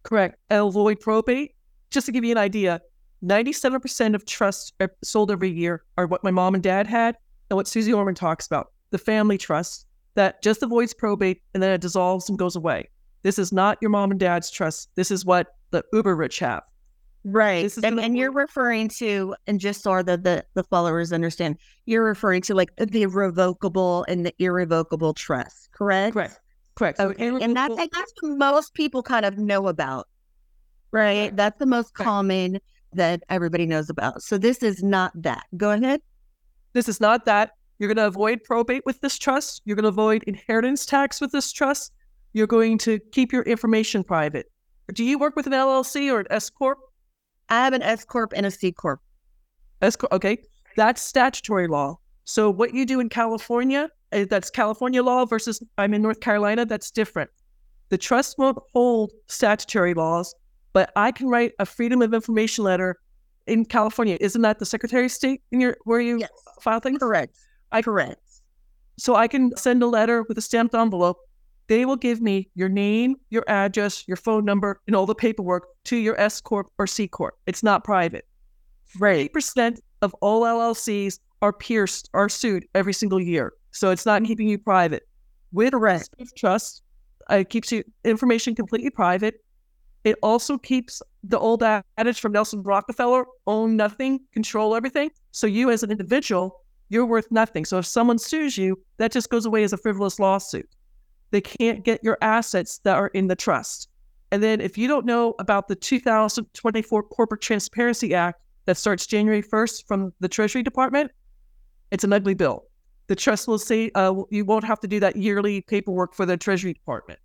Correct. 0.07 0.37
Avoid 0.51 1.01
probate. 1.01 1.55
Just 1.91 2.07
to 2.07 2.13
give 2.13 2.25
you 2.25 2.33
an 2.33 2.39
idea 2.39 2.81
97% 3.25 4.15
of 4.15 4.25
trusts 4.25 4.73
are 4.81 4.93
sold 5.03 5.31
every 5.31 5.51
year 5.51 5.83
are 5.97 6.07
what 6.07 6.23
my 6.23 6.31
mom 6.31 6.55
and 6.55 6.63
dad 6.63 6.87
had 6.87 7.17
and 7.51 7.57
what 7.57 7.67
susie 7.67 7.93
orman 7.93 8.15
talks 8.15 8.47
about 8.47 8.73
the 8.91 8.99
family 8.99 9.39
trust 9.39 9.87
that 10.15 10.43
just 10.43 10.63
avoids 10.63 10.95
probate 10.95 11.43
and 11.55 11.63
then 11.63 11.71
it 11.71 11.81
dissolves 11.81 12.29
and 12.29 12.39
goes 12.39 12.57
away. 12.57 12.89
This 13.23 13.39
is 13.39 13.53
not 13.53 13.79
your 13.81 13.91
mom 13.91 14.11
and 14.11 14.21
dad's 14.21 14.51
trust. 14.51 14.89
This 14.95 15.11
is 15.11 15.25
what 15.25 15.49
the 15.71 15.85
uber 15.93 16.17
rich 16.17 16.39
have. 16.39 16.63
Right. 17.25 17.77
And, 17.83 17.99
and 17.99 18.17
you're 18.17 18.33
referring 18.33 18.89
to, 19.01 19.35
and 19.49 19.59
just 19.59 19.83
so 19.83 20.01
the, 20.03 20.17
the 20.17 20.45
the 20.55 20.63
followers 20.63 21.13
understand, 21.13 21.59
you're 21.85 22.05
referring 22.05 22.41
to 22.43 22.55
like 22.55 22.71
the 22.77 23.07
revocable 23.07 24.05
and 24.09 24.25
the 24.25 24.33
irrevocable 24.39 25.13
trust, 25.13 25.71
correct? 25.73 26.15
correct 26.15 26.41
correct 26.77 27.01
Okay. 27.01 27.27
And 27.29 27.57
that's 27.57 27.75
that's 27.77 28.13
what 28.21 28.39
most 28.39 28.75
people 28.75 29.03
kind 29.03 29.25
of 29.27 29.39
know 29.39 29.67
about. 29.69 30.09
Right. 30.93 31.31
Correct. 31.31 31.37
That's 31.37 31.59
the 31.59 31.67
most 31.67 31.95
Correct. 31.95 32.07
common 32.09 32.59
that 32.93 33.23
everybody 33.29 33.67
knows 33.67 33.91
about. 33.91 34.23
So 34.23 34.39
this 34.39 34.63
is 34.63 34.83
not 34.83 35.13
that. 35.23 35.45
Go 35.57 35.71
ahead. 35.73 36.01
this 36.73 36.89
is 36.89 37.01
not 37.01 37.25
that 37.27 37.53
you're 37.79 37.89
going 37.89 37.97
to 37.97 38.07
avoid 38.07 38.43
probate 38.45 38.83
with 38.87 39.01
this 39.01 39.19
trust 39.19 39.61
you're 39.65 39.77
going 39.77 39.83
to 39.85 39.89
avoid 39.89 40.23
inheritance 40.25 40.87
tax 40.87 41.21
with 41.21 41.33
this 41.33 41.53
trust 41.53 41.93
you're 42.33 42.47
going 42.47 42.79
to 42.79 42.99
keep 43.13 43.33
your 43.33 43.43
information 43.43 44.05
private. 44.05 44.47
Do 44.93 45.05
you 45.05 45.19
work 45.19 45.37
with 45.37 45.47
an 45.47 45.53
LLC 45.55 46.13
or 46.13 46.21
an 46.21 46.27
S 46.31 46.51
corp? 46.51 46.79
I 47.49 47.65
have 47.65 47.73
an 47.73 47.83
S 47.83 48.05
corp 48.05 48.33
and 48.37 48.45
a 48.47 48.51
C 48.51 48.73
corp. 48.73 49.01
S 49.81 49.97
corp, 49.97 50.13
okay. 50.13 50.39
That's 50.77 51.03
statutory 51.03 51.67
law. 51.67 51.99
So 52.25 52.51
what 52.51 52.75
you 52.75 52.85
do 52.85 53.01
in 53.01 53.09
California, 53.09 53.89
Uh, 54.17 54.25
that's 54.29 54.51
California 54.51 55.03
law 55.03 55.25
versus 55.27 55.63
I'm 55.79 55.93
in 55.95 56.03
North 56.03 56.21
Carolina, 56.21 56.65
that's 56.65 56.91
different. 56.91 57.31
The 57.91 57.99
trust 57.99 58.39
won't 58.39 58.59
hold 58.75 59.13
statutory 59.29 59.95
laws, 59.95 60.35
but 60.73 60.91
I 60.97 61.13
can 61.13 61.29
write 61.29 61.53
a 61.59 61.67
freedom 61.67 62.03
of 62.03 62.15
information 62.15 62.65
letter 62.65 62.99
in 63.47 63.65
California. 63.65 64.17
Isn't 64.21 64.43
that 64.43 64.59
the 64.59 64.67
Secretary 64.67 65.05
of 65.05 65.13
State 65.13 65.43
in 65.53 65.61
your 65.61 65.77
where 65.85 66.01
you 66.01 66.19
Yes. 66.19 66.31
file 66.61 66.81
things? 66.81 66.99
Correct. 66.99 67.37
I 67.71 67.83
Correct. 67.83 68.21
So 68.99 69.15
I 69.15 69.29
can 69.29 69.55
send 69.57 69.83
a 69.83 69.87
letter 69.87 70.25
with 70.29 70.39
a 70.39 70.41
stamped 70.41 70.75
envelope. 70.75 71.19
They 71.69 71.85
will 71.85 71.97
give 71.97 72.23
me 72.23 72.49
your 72.55 72.69
name, 72.71 73.17
your 73.29 73.45
address, 73.49 74.07
your 74.09 74.17
phone 74.17 74.45
number, 74.45 74.81
and 74.87 74.97
all 74.97 75.05
the 75.05 75.15
paperwork 75.15 75.67
to 75.85 75.97
your 75.97 76.19
S 76.19 76.41
corp 76.41 76.69
or 76.79 76.87
C 76.87 77.07
corp. 77.07 77.35
It's 77.47 77.63
not 77.63 77.85
private. 77.85 78.25
Right. 78.99 79.19
Eighty 79.19 79.29
percent 79.29 79.81
of 80.01 80.15
all 80.23 80.43
LLCs 80.43 81.19
are 81.43 81.53
pierced, 81.53 82.09
are 82.15 82.29
sued 82.29 82.67
every 82.75 82.95
single 82.95 83.21
year. 83.21 83.53
So 83.77 83.91
it's 83.91 84.07
not 84.07 84.25
keeping 84.25 84.49
you 84.49 84.59
private. 84.59 85.07
With. 85.53 85.75
Smith 85.75 86.35
Trust, 86.37 86.83
uh, 87.31 87.37
it 87.37 87.51
keeps 87.51 87.71
you 87.71 87.85
information 88.05 88.55
completely 88.55 88.91
private. 88.91 89.37
It 90.05 90.17
also 90.23 90.59
keeps 90.59 91.03
the 91.25 91.39
old 91.39 91.63
adage 91.63 92.21
from 92.21 92.33
Nelson 92.33 92.63
Rockefeller: 92.63 93.25
own 93.47 93.77
nothing, 93.77 94.21
control 94.33 94.75
everything. 94.75 95.11
So 95.33 95.47
you, 95.47 95.71
as 95.71 95.83
an 95.83 95.91
individual, 95.91 96.63
you're 96.89 97.07
worth 97.07 97.31
nothing. 97.31 97.65
So 97.65 97.79
if 97.79 97.87
someone 97.87 98.19
sues 98.19 98.57
you, 98.57 98.79
that 98.99 99.13
just 99.13 99.31
goes 99.31 99.47
away 99.47 99.63
as 99.63 99.73
a 99.73 99.79
frivolous 99.79 100.19
lawsuit. 100.19 100.69
They 101.31 101.41
can't 101.41 101.85
get 101.85 102.03
your 102.05 102.19
assets 102.23 102.79
that 102.85 102.97
are 102.97 103.09
in 103.09 103.27
the 103.27 103.37
trust. 103.37 103.89
And 104.31 104.43
then 104.43 104.61
if 104.61 104.79
you 104.79 104.89
don't 104.89 105.07
know 105.07 105.35
about 105.39 105.69
the 105.69 105.77
2024 105.77 107.03
Corporate 107.05 107.41
Transparency 107.41 108.15
Act 108.15 108.41
that 108.67 108.77
starts 108.77 109.07
January 109.07 109.43
1st 109.43 109.87
from 109.87 110.13
the 110.21 110.29
Treasury 110.29 110.63
Department, 110.63 111.11
it's 111.91 112.05
an 112.05 112.13
ugly 112.13 112.35
bill. 112.35 112.66
The 113.09 113.17
trust 113.17 113.47
will 113.47 113.59
say 113.59 113.91
uh, 113.95 114.15
you 114.31 114.45
won't 114.45 114.65
have 114.65 114.81
to 114.81 114.89
do 114.89 115.01
that 115.01 115.17
yearly 115.17 115.61
paperwork 115.61 116.15
for 116.15 116.27
the 116.27 116.37
Treasury 116.37 116.73
Department. 116.73 117.21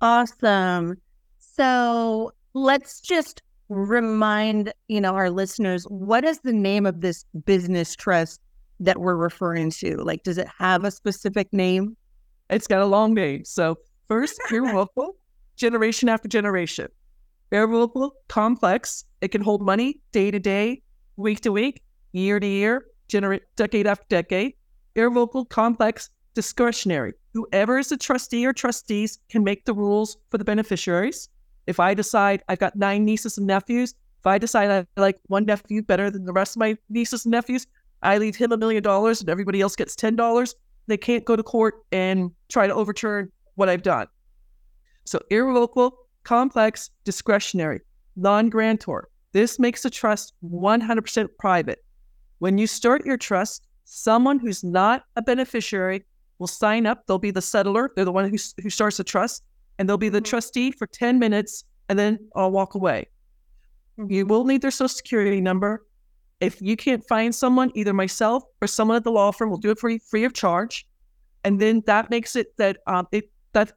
Awesome. 0.00 1.00
So 1.38 2.32
let's 2.54 3.00
just 3.00 3.42
remind, 3.68 4.72
you 4.88 5.00
know, 5.00 5.14
our 5.14 5.30
listeners, 5.30 5.84
what 5.84 6.24
is 6.24 6.40
the 6.40 6.52
name 6.52 6.86
of 6.86 7.00
this 7.00 7.24
business 7.44 7.96
trust 7.96 8.40
that 8.80 8.98
we're 8.98 9.16
referring 9.16 9.70
to? 9.70 9.96
Like, 9.96 10.22
does 10.22 10.38
it 10.38 10.48
have 10.58 10.84
a 10.84 10.90
specific 10.90 11.52
name? 11.52 11.96
It's 12.50 12.66
got 12.66 12.80
a 12.80 12.86
long 12.86 13.14
name. 13.14 13.44
So 13.44 13.78
first, 14.08 14.38
irrevocable, 14.50 15.16
generation 15.56 16.08
after 16.08 16.28
generation. 16.28 16.88
Irrevocable, 17.50 18.14
complex. 18.28 19.04
It 19.20 19.28
can 19.28 19.40
hold 19.40 19.62
money 19.62 20.00
day 20.12 20.30
to 20.30 20.38
day, 20.38 20.82
week 21.16 21.40
to 21.42 21.52
week, 21.52 21.82
year 22.12 22.38
to 22.38 22.46
year, 22.46 22.86
generate 23.08 23.42
decade 23.56 23.86
after 23.86 24.04
decade. 24.08 24.54
Irrevocable, 24.96 25.44
complex, 25.44 26.10
discretionary. 26.34 27.12
Whoever 27.34 27.78
is 27.78 27.90
the 27.90 27.96
trustee 27.96 28.44
or 28.44 28.52
trustees 28.52 29.20
can 29.28 29.44
make 29.44 29.64
the 29.64 29.74
rules 29.74 30.16
for 30.30 30.38
the 30.38 30.44
beneficiaries. 30.44 31.28
If 31.68 31.78
I 31.78 31.94
decide 31.94 32.42
I've 32.48 32.58
got 32.58 32.74
nine 32.74 33.04
nieces 33.04 33.38
and 33.38 33.46
nephews, 33.46 33.94
if 34.18 34.26
I 34.26 34.38
decide 34.38 34.70
I 34.96 35.00
like 35.00 35.20
one 35.28 35.44
nephew 35.44 35.82
better 35.82 36.10
than 36.10 36.24
the 36.24 36.32
rest 36.32 36.56
of 36.56 36.60
my 36.60 36.76
nieces 36.88 37.24
and 37.24 37.32
nephews, 37.32 37.68
I 38.02 38.18
leave 38.18 38.34
him 38.34 38.50
a 38.50 38.56
million 38.56 38.82
dollars 38.82 39.20
and 39.20 39.30
everybody 39.30 39.60
else 39.60 39.76
gets 39.76 39.94
ten 39.94 40.16
dollars 40.16 40.56
they 40.86 40.96
can't 40.96 41.24
go 41.24 41.36
to 41.36 41.42
court 41.42 41.84
and 41.92 42.30
try 42.48 42.66
to 42.66 42.74
overturn 42.74 43.30
what 43.54 43.68
I've 43.68 43.82
done. 43.82 44.06
So 45.04 45.20
irrevocable, 45.30 45.96
complex, 46.24 46.90
discretionary, 47.04 47.80
non-grantor. 48.16 49.08
This 49.32 49.58
makes 49.58 49.82
the 49.82 49.90
trust 49.90 50.34
100% 50.44 51.28
private. 51.38 51.84
When 52.38 52.58
you 52.58 52.66
start 52.66 53.04
your 53.04 53.16
trust, 53.16 53.66
someone 53.86 54.38
who's 54.38 54.62
not 54.62 55.04
a 55.16 55.22
beneficiary 55.22 56.04
will 56.38 56.46
sign 56.46 56.86
up. 56.86 57.06
They'll 57.06 57.18
be 57.18 57.30
the 57.30 57.40
settlor. 57.40 57.88
They're 57.94 58.04
the 58.04 58.12
one 58.12 58.28
who, 58.28 58.36
who 58.62 58.68
starts 58.68 58.98
the 58.98 59.04
trust, 59.04 59.42
and 59.78 59.88
they'll 59.88 59.96
be 59.96 60.08
the 60.08 60.18
mm-hmm. 60.18 60.24
trustee 60.24 60.70
for 60.70 60.86
10 60.86 61.18
minutes, 61.18 61.64
and 61.88 61.98
then 61.98 62.18
I'll 62.34 62.50
walk 62.50 62.74
away. 62.74 63.06
You 63.96 64.04
mm-hmm. 64.04 64.28
will 64.28 64.44
need 64.44 64.60
their 64.60 64.70
social 64.70 64.88
security 64.88 65.40
number. 65.40 65.86
If 66.40 66.60
you 66.60 66.76
can't 66.76 67.06
find 67.08 67.34
someone, 67.34 67.72
either 67.74 67.94
myself 67.94 68.44
or 68.60 68.68
someone 68.68 68.96
at 68.96 69.04
the 69.04 69.10
law 69.10 69.30
firm 69.30 69.48
will 69.48 69.56
do 69.56 69.70
it 69.70 69.78
for 69.78 69.88
you 69.88 69.98
free 69.98 70.24
of 70.24 70.34
charge. 70.34 70.86
And 71.44 71.60
then 71.60 71.82
that 71.86 72.10
makes 72.10 72.36
it 72.36 72.54
that 72.58 72.78
um, 72.86 73.06
it 73.12 73.30
that 73.52 73.72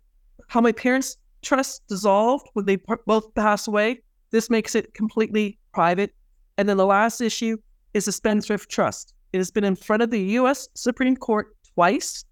how 0.47 0.59
my 0.59 0.73
parents' 0.73 1.17
trust 1.41 1.87
dissolved 1.87 2.47
when 2.53 2.65
they 2.65 2.77
both 3.05 3.33
pass 3.35 3.67
away. 3.67 4.01
This 4.31 4.49
makes 4.49 4.75
it 4.75 4.93
completely 4.93 5.57
private. 5.73 6.13
And 6.57 6.67
then 6.67 6.75
the 6.77 6.85
last 6.85 7.21
issue 7.21 7.57
is 7.93 8.05
the 8.05 8.11
spendthrift 8.11 8.69
trust. 8.69 9.13
It 9.33 9.37
has 9.37 9.51
been 9.51 9.63
in 9.63 9.75
front 9.75 10.01
of 10.01 10.11
the 10.11 10.21
U.S. 10.21 10.69
Supreme 10.75 11.15
Court 11.15 11.55
twice. 11.75 12.25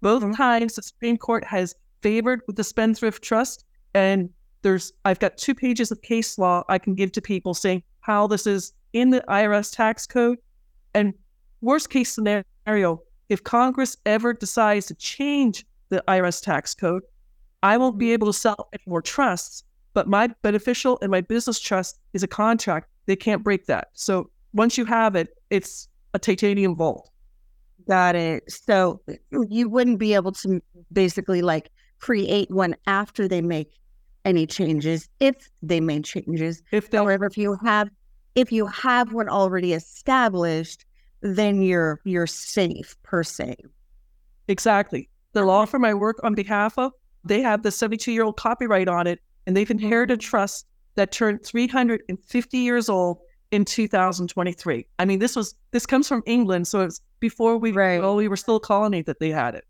Both 0.00 0.22
Mhm. 0.22 0.36
times 0.36 0.74
the 0.74 0.82
Supreme 0.82 1.16
Court 1.16 1.44
has 1.44 1.74
favored 2.02 2.42
with 2.46 2.56
the 2.56 2.64
spendthrift 2.64 3.22
trust, 3.22 3.64
and 3.94 4.30
there's 4.62 4.92
I've 5.04 5.20
got 5.20 5.36
two 5.36 5.54
pages 5.54 5.90
of 5.92 6.02
case 6.02 6.38
law 6.38 6.64
I 6.68 6.78
can 6.78 6.94
give 6.94 7.12
to 7.12 7.20
people 7.22 7.54
saying 7.54 7.82
how 8.00 8.26
this 8.26 8.46
is 8.46 8.72
in 8.92 9.10
the 9.10 9.22
IRS 9.28 9.70
tax 9.70 10.06
code. 10.06 10.38
And 10.94 11.14
worst 11.60 11.90
case 11.90 12.12
scenario, 12.12 13.02
if 13.28 13.44
Congress 13.44 13.96
ever 14.04 14.32
decides 14.32 14.86
to 14.86 14.94
change 14.94 15.64
the 15.88 16.02
IRS 16.08 16.40
tax 16.40 16.74
code, 16.74 17.02
I 17.62 17.76
won't 17.76 17.98
be 17.98 18.12
able 18.12 18.26
to 18.26 18.32
sell 18.32 18.68
any 18.72 18.82
more 18.86 19.02
trusts. 19.02 19.62
But 19.94 20.08
my 20.08 20.28
beneficial 20.42 20.98
and 21.02 21.10
my 21.10 21.20
business 21.20 21.60
trust 21.60 22.00
is 22.12 22.22
a 22.22 22.26
contract. 22.28 22.88
They 23.06 23.14
can't 23.16 23.44
break 23.44 23.66
that. 23.66 23.88
So 23.92 24.30
once 24.52 24.76
you 24.76 24.84
have 24.86 25.14
it, 25.14 25.28
it's 25.50 25.88
a 26.14 26.18
titanium 26.18 26.76
vault. 26.76 27.10
Got 27.88 28.14
it. 28.16 28.50
So 28.50 29.00
you 29.48 29.68
wouldn't 29.68 29.98
be 29.98 30.14
able 30.14 30.32
to 30.32 30.60
basically 30.92 31.42
like 31.42 31.70
create 31.98 32.50
one 32.50 32.76
after 32.86 33.26
they 33.26 33.42
make 33.42 33.70
any 34.24 34.46
changes, 34.46 35.08
if 35.20 35.50
they 35.62 35.80
made 35.80 36.04
changes. 36.04 36.62
If 36.70 36.90
they 36.90 36.98
However, 36.98 37.26
if 37.26 37.36
you 37.36 37.56
have 37.64 37.90
if 38.34 38.50
you 38.50 38.66
have 38.66 39.12
one 39.12 39.28
already 39.28 39.72
established, 39.72 40.84
then 41.20 41.62
you're 41.62 42.00
you're 42.04 42.26
safe 42.26 42.96
per 43.02 43.22
se. 43.22 43.56
Exactly. 44.48 45.08
The 45.32 45.44
law 45.44 45.64
firm 45.64 45.84
I 45.84 45.94
work 45.94 46.18
on 46.22 46.34
behalf 46.34 46.78
of, 46.78 46.92
they 47.24 47.40
have 47.40 47.62
the 47.62 47.70
72 47.70 48.12
year 48.12 48.24
old 48.24 48.36
copyright 48.36 48.88
on 48.88 49.06
it, 49.06 49.20
and 49.46 49.56
they've 49.56 49.70
inherited 49.70 50.18
a 50.18 50.22
trust 50.22 50.66
that 50.94 51.10
turned 51.10 51.44
350 51.44 52.58
years 52.58 52.88
old 52.88 53.18
in 53.52 53.64
2023. 53.64 54.86
I 54.98 55.04
mean, 55.04 55.20
this 55.20 55.36
was 55.36 55.54
this 55.70 55.86
comes 55.86 56.08
from 56.08 56.22
England, 56.26 56.66
so 56.66 56.80
it's 56.80 57.00
before 57.20 57.58
we 57.58 57.70
Right. 57.70 58.00
well, 58.00 58.16
we 58.16 58.26
were 58.26 58.36
still 58.36 58.56
a 58.56 58.60
colony 58.60 59.02
that 59.02 59.20
they 59.20 59.30
had 59.30 59.54
it. 59.54 59.64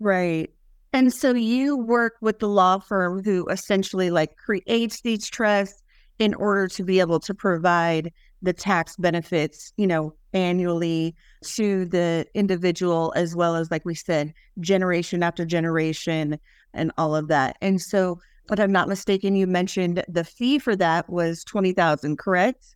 Right. 0.00 0.50
And 0.92 1.12
so 1.12 1.34
you 1.34 1.76
work 1.76 2.14
with 2.20 2.40
the 2.40 2.48
law 2.48 2.78
firm 2.78 3.22
who 3.22 3.46
essentially 3.48 4.10
like 4.10 4.36
creates 4.36 5.02
these 5.02 5.28
trusts 5.28 5.82
in 6.18 6.34
order 6.34 6.66
to 6.66 6.82
be 6.82 6.98
able 6.98 7.20
to 7.20 7.32
provide 7.32 8.12
the 8.42 8.52
tax 8.52 8.96
benefits, 8.96 9.72
you 9.76 9.86
know, 9.86 10.14
annually 10.32 11.14
to 11.44 11.84
the 11.84 12.26
individual 12.34 13.12
as 13.14 13.36
well 13.36 13.54
as 13.54 13.70
like 13.70 13.84
we 13.84 13.94
said, 13.94 14.32
generation 14.60 15.22
after 15.22 15.44
generation 15.44 16.38
and 16.72 16.90
all 16.98 17.14
of 17.14 17.28
that. 17.28 17.56
And 17.60 17.80
so, 17.80 18.20
but 18.48 18.58
I'm 18.58 18.72
not 18.72 18.88
mistaken, 18.88 19.36
you 19.36 19.46
mentioned 19.46 20.02
the 20.08 20.24
fee 20.24 20.58
for 20.58 20.74
that 20.76 21.08
was 21.08 21.44
20,000, 21.44 22.18
correct? 22.18 22.74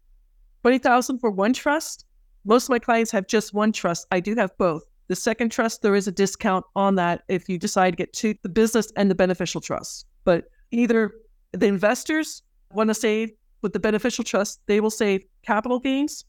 20,000 0.64 1.18
for 1.18 1.30
one 1.30 1.52
trust. 1.52 2.06
Most 2.46 2.64
of 2.64 2.70
my 2.70 2.78
clients 2.78 3.10
have 3.10 3.26
just 3.26 3.52
one 3.52 3.70
trust. 3.70 4.06
I 4.10 4.18
do 4.18 4.34
have 4.36 4.56
both. 4.56 4.82
The 5.08 5.14
second 5.14 5.52
trust, 5.52 5.82
there 5.82 5.94
is 5.94 6.08
a 6.08 6.12
discount 6.12 6.64
on 6.74 6.94
that 6.94 7.22
if 7.28 7.50
you 7.50 7.58
decide 7.58 7.90
to 7.90 7.96
get 7.96 8.14
two, 8.14 8.34
the 8.42 8.48
business 8.48 8.90
and 8.96 9.10
the 9.10 9.14
beneficial 9.14 9.60
trust. 9.60 10.06
But 10.24 10.46
either 10.70 11.12
the 11.52 11.66
investors 11.66 12.42
want 12.72 12.88
to 12.88 12.94
save 12.94 13.32
with 13.60 13.74
the 13.74 13.78
beneficial 13.78 14.24
trust, 14.24 14.62
they 14.64 14.80
will 14.80 14.90
save 14.90 15.22
capital 15.42 15.78
gains, 15.78 16.24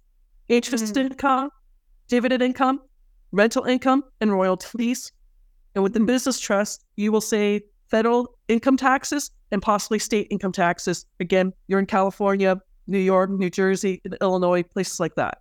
interest 0.50 0.94
Mhm. 0.96 1.12
income, 1.12 1.50
dividend 2.10 2.44
income, 2.44 2.82
rental 3.32 3.64
income, 3.64 4.04
and 4.20 4.34
royalties. 4.34 5.14
And 5.76 5.82
with 5.82 5.94
the 5.94 6.02
business 6.02 6.42
trust, 6.42 6.84
you 6.98 7.10
will 7.10 7.22
save 7.22 7.62
federal 7.88 8.38
income 8.50 8.76
taxes 8.76 9.32
and 9.52 9.62
possibly 9.62 10.00
state 10.00 10.28
income 10.30 10.52
taxes. 10.52 11.06
Again, 11.22 11.54
you're 11.68 11.80
in 11.80 11.86
California, 11.86 12.58
New 12.88 13.00
York, 13.00 13.30
New 13.30 13.50
Jersey, 13.50 14.02
and 14.06 14.18
Illinois, 14.22 14.64
places 14.64 15.00
like 15.00 15.16
that. 15.16 15.40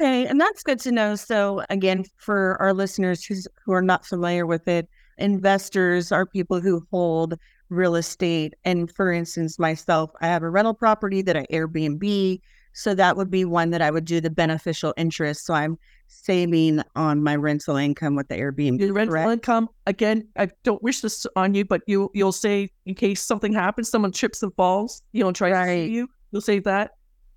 Okay, 0.00 0.26
and 0.26 0.40
that's 0.40 0.62
good 0.62 0.80
to 0.80 0.92
know. 0.92 1.14
So 1.14 1.62
again, 1.68 2.04
for 2.16 2.56
our 2.60 2.72
listeners 2.72 3.24
who's, 3.24 3.46
who 3.64 3.72
are 3.72 3.82
not 3.82 4.06
familiar 4.06 4.46
with 4.46 4.66
it, 4.66 4.88
investors 5.18 6.10
are 6.10 6.24
people 6.24 6.60
who 6.60 6.86
hold 6.90 7.34
real 7.68 7.94
estate. 7.96 8.54
And 8.64 8.90
for 8.90 9.12
instance, 9.12 9.58
myself, 9.58 10.10
I 10.20 10.26
have 10.26 10.42
a 10.42 10.50
rental 10.50 10.74
property 10.74 11.22
that 11.22 11.36
I 11.36 11.46
Airbnb. 11.52 12.40
So 12.72 12.94
that 12.94 13.16
would 13.16 13.30
be 13.30 13.44
one 13.44 13.70
that 13.70 13.82
I 13.82 13.90
would 13.90 14.04
do 14.04 14.20
the 14.20 14.30
beneficial 14.30 14.94
interest. 14.96 15.44
So 15.44 15.54
I'm 15.54 15.76
saving 16.06 16.82
on 16.96 17.22
my 17.22 17.36
rental 17.36 17.76
income 17.76 18.16
with 18.16 18.28
the 18.28 18.36
Airbnb. 18.36 18.80
Your 18.80 18.92
rental 18.92 19.12
correct? 19.12 19.30
income, 19.32 19.68
again, 19.86 20.26
I 20.36 20.48
don't 20.64 20.82
wish 20.82 21.00
this 21.00 21.26
on 21.36 21.54
you, 21.54 21.64
but 21.64 21.82
you 21.86 22.10
you'll 22.14 22.32
save 22.32 22.70
in 22.86 22.94
case 22.94 23.22
something 23.22 23.52
happens, 23.52 23.90
someone 23.90 24.12
trips 24.12 24.42
and 24.42 24.54
falls, 24.54 25.02
you 25.12 25.22
know, 25.22 25.32
try 25.32 25.50
to 25.50 25.54
Right. 25.54 25.86
sue 25.86 25.92
you, 25.92 26.08
you'll 26.32 26.40
save 26.42 26.64
that. 26.64 26.92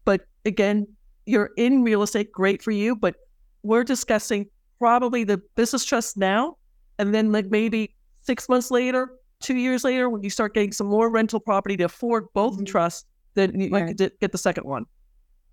But 0.05 0.21
again, 0.45 0.87
you're 1.25 1.51
in 1.57 1.83
real 1.83 2.03
estate, 2.03 2.31
great 2.31 2.61
for 2.61 2.71
you, 2.71 2.95
but 2.95 3.15
we're 3.63 3.83
discussing 3.83 4.47
probably 4.79 5.23
the 5.23 5.41
business 5.55 5.85
trust 5.85 6.17
now, 6.17 6.57
and 6.99 7.13
then 7.13 7.31
like 7.31 7.45
maybe 7.49 7.95
six 8.21 8.49
months 8.49 8.71
later, 8.71 9.09
two 9.39 9.55
years 9.55 9.83
later, 9.83 10.09
when 10.09 10.21
you 10.23 10.29
start 10.29 10.53
getting 10.53 10.71
some 10.71 10.87
more 10.87 11.09
rental 11.09 11.39
property 11.39 11.77
to 11.77 11.83
afford 11.85 12.25
both 12.33 12.57
Mhm. 12.59 12.65
trusts, 12.65 13.05
then 13.35 13.57
you, 13.59 13.67
you 13.67 13.71
Right. 13.73 13.97
could 13.97 14.11
get 14.19 14.31
the 14.31 14.37
second 14.37 14.65
one. 14.65 14.85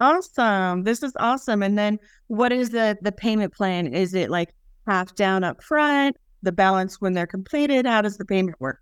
Awesome. 0.01 0.85
This 0.85 1.03
is 1.03 1.13
awesome. 1.19 1.63
And 1.63 1.77
then 1.79 1.99
what 2.29 2.53
is 2.53 2.71
the 2.71 2.97
the 3.03 3.13
payment 3.13 3.53
plan? 3.55 3.87
Is 3.93 4.15
it 4.15 4.31
like 4.31 4.55
half 4.87 5.15
down 5.15 5.45
up 5.45 5.63
front, 5.63 6.17
the 6.43 6.53
balance 6.53 7.01
when 7.01 7.13
they're 7.13 7.27
completed? 7.27 7.87
How 7.87 8.01
does 8.03 8.17
the 8.17 8.25
payment 8.25 8.59
work? 8.61 8.81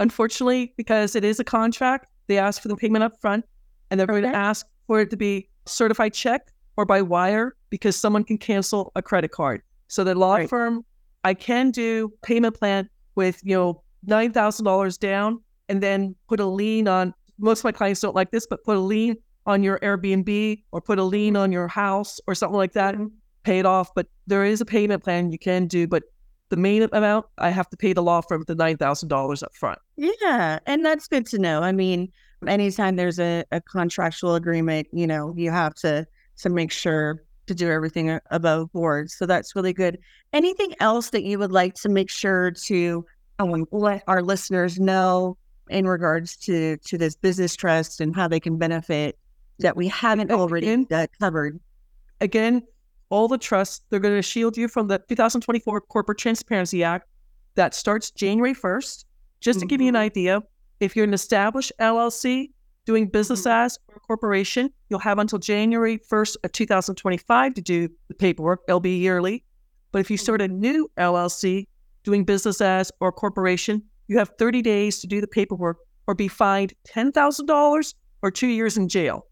Unfortunately, 0.00 0.72
because 0.76 1.14
it 1.16 1.24
is 1.24 1.40
a 1.40 1.44
contract, 1.44 2.06
they 2.28 2.38
ask 2.38 2.62
for 2.62 2.68
the 2.68 2.76
payment 2.76 3.04
up 3.04 3.20
front 3.20 3.44
and 3.90 3.98
they're 3.98 4.06
going 4.06 4.22
to 4.22 4.28
ask 4.34 4.66
for 4.86 5.00
it 5.00 5.10
to 5.10 5.16
be 5.16 5.48
certified 5.66 6.12
check 6.14 6.52
or 6.76 6.84
by 6.84 7.00
wire 7.02 7.54
because 7.70 7.96
someone 7.96 8.24
can 8.24 8.38
cancel 8.38 8.92
a 8.96 9.02
credit 9.02 9.30
card. 9.30 9.62
So 9.88 10.04
the 10.04 10.14
law 10.14 10.36
Right. 10.36 10.48
firm, 10.48 10.84
I 11.24 11.34
can 11.34 11.70
do 11.70 12.12
payment 12.22 12.56
plan 12.58 12.88
with, 13.14 13.40
you 13.42 13.54
know, 13.56 13.82
nine 14.06 14.32
thousand 14.32 14.64
dollars 14.64 14.98
down 14.98 15.40
and 15.68 15.82
then 15.82 16.14
put 16.28 16.40
a 16.40 16.46
lien 16.46 16.88
on 16.88 17.14
most 17.38 17.60
of 17.60 17.64
my 17.64 17.72
clients 17.72 18.00
don't 18.00 18.14
like 18.14 18.30
this, 18.30 18.46
but 18.46 18.62
put 18.64 18.76
a 18.76 18.80
lien 18.80 19.16
on 19.46 19.62
your 19.62 19.78
Airbnb 19.80 20.62
or 20.72 20.80
put 20.80 20.98
a 20.98 21.02
lien 21.04 21.36
on 21.36 21.50
your 21.52 21.68
house 21.68 22.20
or 22.26 22.34
something 22.34 22.56
like 22.56 22.72
that 22.72 22.94
and 22.94 23.10
pay 23.42 23.58
it 23.58 23.66
off. 23.66 23.90
But 23.94 24.06
there 24.26 24.44
is 24.44 24.60
a 24.60 24.64
payment 24.64 25.02
plan 25.02 25.30
you 25.32 25.38
can 25.38 25.66
do, 25.66 25.86
but 25.86 26.02
the 26.50 26.56
main 26.56 26.82
amount 26.92 27.26
I 27.38 27.50
have 27.50 27.68
to 27.70 27.76
pay 27.76 27.92
the 27.92 28.02
law 28.02 28.20
firm 28.20 28.44
the 28.46 28.54
nine 28.54 28.76
thousand 28.76 29.08
dollars 29.08 29.42
up 29.42 29.54
front. 29.54 29.78
Yeah. 29.96 30.58
And 30.66 30.84
that's 30.84 31.08
good 31.08 31.26
to 31.26 31.38
know. 31.38 31.62
I 31.62 31.72
mean, 31.72 32.12
anytime 32.48 32.96
there's 32.96 33.18
a, 33.18 33.44
a 33.52 33.60
contractual 33.60 34.34
agreement, 34.34 34.88
you 34.92 35.06
know, 35.06 35.32
you 35.36 35.50
have 35.50 35.74
to 35.76 36.06
to 36.38 36.50
make 36.50 36.72
sure 36.72 37.22
to 37.46 37.54
do 37.54 37.70
everything 37.70 38.18
above 38.30 38.72
board. 38.72 39.10
So 39.10 39.26
that's 39.26 39.54
really 39.54 39.72
good. 39.72 39.98
Anything 40.32 40.74
else 40.80 41.10
that 41.10 41.22
you 41.24 41.38
would 41.38 41.52
like 41.52 41.74
to 41.74 41.88
make 41.88 42.10
sure 42.10 42.50
to 42.52 43.04
um, 43.38 43.66
let 43.70 44.02
our 44.08 44.22
listeners 44.22 44.78
know 44.80 45.36
in 45.68 45.86
regards 45.86 46.36
to 46.36 46.76
to 46.78 46.98
this 46.98 47.14
business 47.16 47.54
trust 47.56 48.00
and 48.00 48.14
how 48.16 48.28
they 48.28 48.40
can 48.40 48.58
benefit 48.58 49.18
that 49.60 49.76
we 49.76 49.88
haven't 49.88 50.30
already 50.30 50.68
Again? 50.68 50.86
uh, 50.90 51.06
covered? 51.20 51.60
again, 52.20 52.62
all 53.10 53.28
the 53.28 53.38
trusts, 53.38 53.82
they're 53.90 54.00
going 54.00 54.16
to 54.16 54.22
shield 54.22 54.56
you 54.56 54.66
from 54.66 54.88
the 54.88 54.98
2024 55.08 55.80
Corporate 55.82 56.18
Transparency 56.18 56.82
Act 56.82 57.06
that 57.54 57.74
starts 57.74 58.10
January 58.10 58.54
1st. 58.54 59.04
Just 59.40 59.60
to 59.60 59.66
give 59.66 59.80
you 59.80 59.88
an 59.88 59.94
Mhm. 59.94 59.98
idea, 59.98 60.42
if 60.80 60.96
you're 60.96 61.04
an 61.04 61.14
established 61.14 61.72
LLC 61.80 62.50
doing 62.84 63.08
business 63.08 63.40
mm-hmm. 63.40 63.64
as 63.64 63.78
or 63.88 64.00
corporation, 64.00 64.70
you'll 64.88 65.00
have 65.00 65.18
until 65.18 65.38
January 65.38 65.98
1st 65.98 66.36
of 66.44 66.52
2025 66.52 67.54
to 67.54 67.60
do 67.60 67.88
the 68.08 68.14
paperwork. 68.14 68.60
It'll 68.68 68.80
be 68.80 68.98
yearly. 68.98 69.44
But 69.92 70.00
if 70.00 70.10
you 70.10 70.16
mm-hmm. 70.16 70.24
start 70.24 70.42
a 70.42 70.48
new 70.48 70.90
LLC 70.98 71.66
doing 72.02 72.24
business 72.24 72.60
as 72.60 72.92
or 73.00 73.12
corporation, 73.12 73.82
you 74.08 74.18
have 74.18 74.32
30 74.38 74.62
days 74.62 75.00
to 75.00 75.06
do 75.06 75.20
the 75.20 75.26
paperwork 75.26 75.78
or 76.06 76.14
be 76.14 76.28
fined 76.28 76.74
$10,000 76.88 77.94
or 78.22 78.30
two 78.30 78.46
years 78.46 78.76
in 78.76 78.88
jail. 78.88 79.26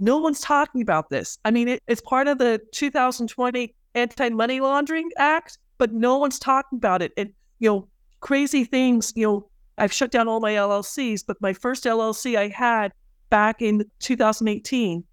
No 0.00 0.18
one's 0.18 0.40
talking 0.40 0.82
about 0.82 1.10
this. 1.10 1.38
I 1.44 1.50
mean, 1.50 1.68
it, 1.68 1.82
it's 1.86 2.00
part 2.00 2.28
of 2.28 2.38
the 2.38 2.60
2020 2.72 3.74
Anti 3.94 4.28
Money 4.30 4.60
Laundering 4.60 5.10
Act, 5.18 5.58
but 5.76 5.92
no 5.92 6.18
one's 6.18 6.38
talking 6.38 6.76
about 6.76 7.02
it. 7.02 7.12
And, 7.16 7.32
you 7.58 7.68
know, 7.68 7.88
crazy 8.20 8.64
things, 8.64 9.12
you 9.16 9.26
know, 9.26 9.50
I've 9.78 9.92
shut 9.92 10.10
down 10.10 10.28
all 10.28 10.40
my 10.40 10.52
LLCs, 10.52 11.24
but 11.26 11.40
my 11.40 11.52
first 11.52 11.84
LLC 11.84 12.36
I 12.36 12.48
had 12.48 12.92
back 13.30 13.62
in 13.62 13.84
2018, 14.00 15.04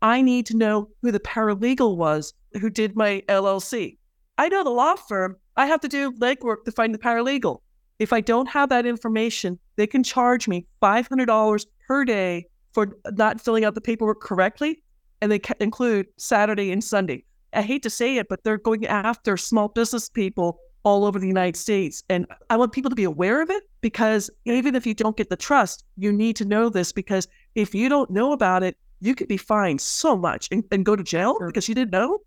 I 0.00 0.22
need 0.22 0.46
to 0.46 0.56
know 0.56 0.88
who 1.02 1.12
the 1.12 1.20
paralegal 1.20 1.96
was 1.96 2.34
who 2.60 2.70
did 2.70 2.96
my 2.96 3.22
LLC. 3.28 3.98
I 4.38 4.48
know 4.48 4.64
the 4.64 4.70
law 4.70 4.96
firm. 4.96 5.36
I 5.56 5.66
have 5.66 5.80
to 5.80 5.88
do 5.88 6.12
legwork 6.12 6.64
to 6.64 6.72
find 6.72 6.94
the 6.94 6.98
paralegal. 6.98 7.60
If 7.98 8.12
I 8.12 8.20
don't 8.20 8.48
have 8.48 8.68
that 8.70 8.86
information, 8.86 9.58
they 9.76 9.86
can 9.86 10.02
charge 10.02 10.48
me 10.48 10.66
$500 10.82 11.66
per 11.86 12.04
day 12.04 12.46
for 12.72 12.96
not 13.12 13.40
filling 13.40 13.64
out 13.64 13.74
the 13.74 13.80
paperwork 13.80 14.20
correctly, 14.20 14.82
and 15.20 15.30
they 15.30 15.38
ca- 15.38 15.54
include 15.60 16.06
Saturday 16.16 16.72
and 16.72 16.82
Sunday. 16.82 17.24
I 17.52 17.62
hate 17.62 17.82
to 17.82 17.90
say 17.90 18.16
it, 18.16 18.28
but 18.28 18.42
they're 18.44 18.56
going 18.58 18.86
after 18.86 19.36
small 19.36 19.68
business 19.68 20.08
people 20.08 20.58
all 20.84 21.04
over 21.04 21.18
the 21.18 21.26
United 21.26 21.56
States. 21.56 22.02
And 22.08 22.26
I 22.50 22.56
want 22.56 22.72
people 22.72 22.88
to 22.88 22.96
be 22.96 23.04
aware 23.04 23.42
of 23.42 23.50
it 23.50 23.62
because 23.82 24.30
even 24.46 24.74
if 24.74 24.86
you 24.86 24.94
don't 24.94 25.16
get 25.16 25.28
the 25.28 25.36
trust, 25.36 25.84
you 25.98 26.10
need 26.12 26.36
to 26.36 26.46
know 26.46 26.70
this 26.70 26.92
because 26.92 27.28
if 27.54 27.74
you 27.74 27.90
don't 27.90 28.10
know 28.10 28.32
about 28.32 28.62
it, 28.62 28.78
you 29.00 29.14
could 29.14 29.28
be 29.28 29.36
fined 29.36 29.80
so 29.80 30.16
much 30.16 30.48
and, 30.50 30.64
and 30.70 30.86
go 30.86 30.96
to 30.96 31.02
jail 31.02 31.36
Sure. 31.38 31.48
because 31.48 31.68
you 31.68 31.74
didn't 31.74 31.90
know. 31.90 32.20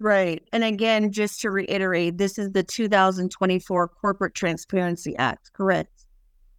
Right. 0.00 0.42
And 0.52 0.64
again, 0.64 1.12
just 1.12 1.40
to 1.42 1.50
reiterate, 1.50 2.18
this 2.18 2.38
is 2.38 2.52
the 2.52 2.62
2024 2.62 3.88
Corporate 3.88 4.34
Transparency 4.34 5.16
Act, 5.16 5.52
correct? 5.52 6.06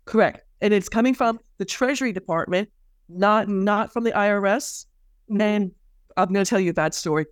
Correct. 0.05 0.45
And 0.61 0.73
it's 0.73 0.87
coming 0.89 1.13
from 1.13 1.39
the 1.57 1.65
Treasury 1.65 2.13
Department, 2.13 2.69
not 3.09 3.49
not 3.49 3.91
from 3.91 4.03
the 4.03 4.11
IRS. 4.11 4.85
And 5.29 5.71
I'm 6.17 6.33
going 6.33 6.45
to 6.45 6.49
tell 6.49 6.59
you 6.59 6.69
a 6.69 6.73
bad 6.73 6.93
story. 6.93 7.25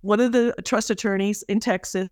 One 0.00 0.20
of 0.20 0.32
the 0.32 0.52
trust 0.64 0.90
attorneys 0.90 1.42
in 1.44 1.60
Texas, 1.60 2.08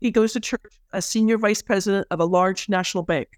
he 0.00 0.10
goes 0.10 0.32
to 0.34 0.40
church, 0.40 0.80
a 0.92 1.00
senior 1.02 1.38
vice 1.38 1.62
president 1.62 2.06
of 2.10 2.20
a 2.20 2.24
large 2.24 2.68
national 2.68 3.04
bank. 3.04 3.28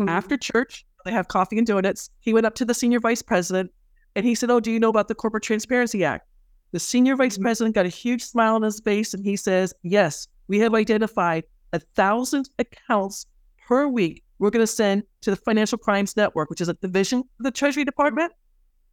Mhm. 0.00 0.08
After 0.08 0.36
church, 0.36 0.84
they 1.04 1.12
have 1.12 1.28
coffee 1.28 1.58
and 1.58 1.66
donuts. 1.66 2.10
He 2.20 2.32
went 2.32 2.46
up 2.46 2.54
to 2.56 2.64
the 2.64 2.74
senior 2.74 3.00
vice 3.00 3.22
president 3.22 3.70
and 4.16 4.24
he 4.24 4.34
said, 4.34 4.50
Oh, 4.50 4.60
do 4.60 4.70
you 4.70 4.80
know 4.80 4.88
about 4.88 5.08
the 5.08 5.14
Corporate 5.14 5.42
Transparency 5.42 6.04
Act? 6.04 6.26
The 6.72 6.80
senior 6.80 7.16
vice 7.16 7.38
Mhm. 7.38 7.42
president 7.42 7.74
got 7.74 7.86
a 7.86 7.90
huge 7.90 8.22
smile 8.22 8.54
on 8.54 8.62
his 8.62 8.80
face 8.80 9.14
and 9.14 9.24
he 9.24 9.36
says, 9.36 9.74
Yes, 9.82 10.26
we 10.48 10.58
have 10.60 10.74
identified 10.74 11.44
a 11.72 11.80
thousand 11.94 12.48
accounts 12.58 13.26
per 13.66 13.86
week 13.86 14.24
we're 14.40 14.48
going 14.50 14.62
to 14.62 14.66
send 14.66 15.02
to 15.20 15.28
the 15.30 15.36
Financial 15.36 15.76
Crimes 15.76 16.16
Network, 16.16 16.48
which 16.48 16.62
is 16.62 16.68
a 16.70 16.74
division 16.74 17.18
of 17.18 17.44
the 17.44 17.50
Treasury 17.50 17.84
Department. 17.84 18.32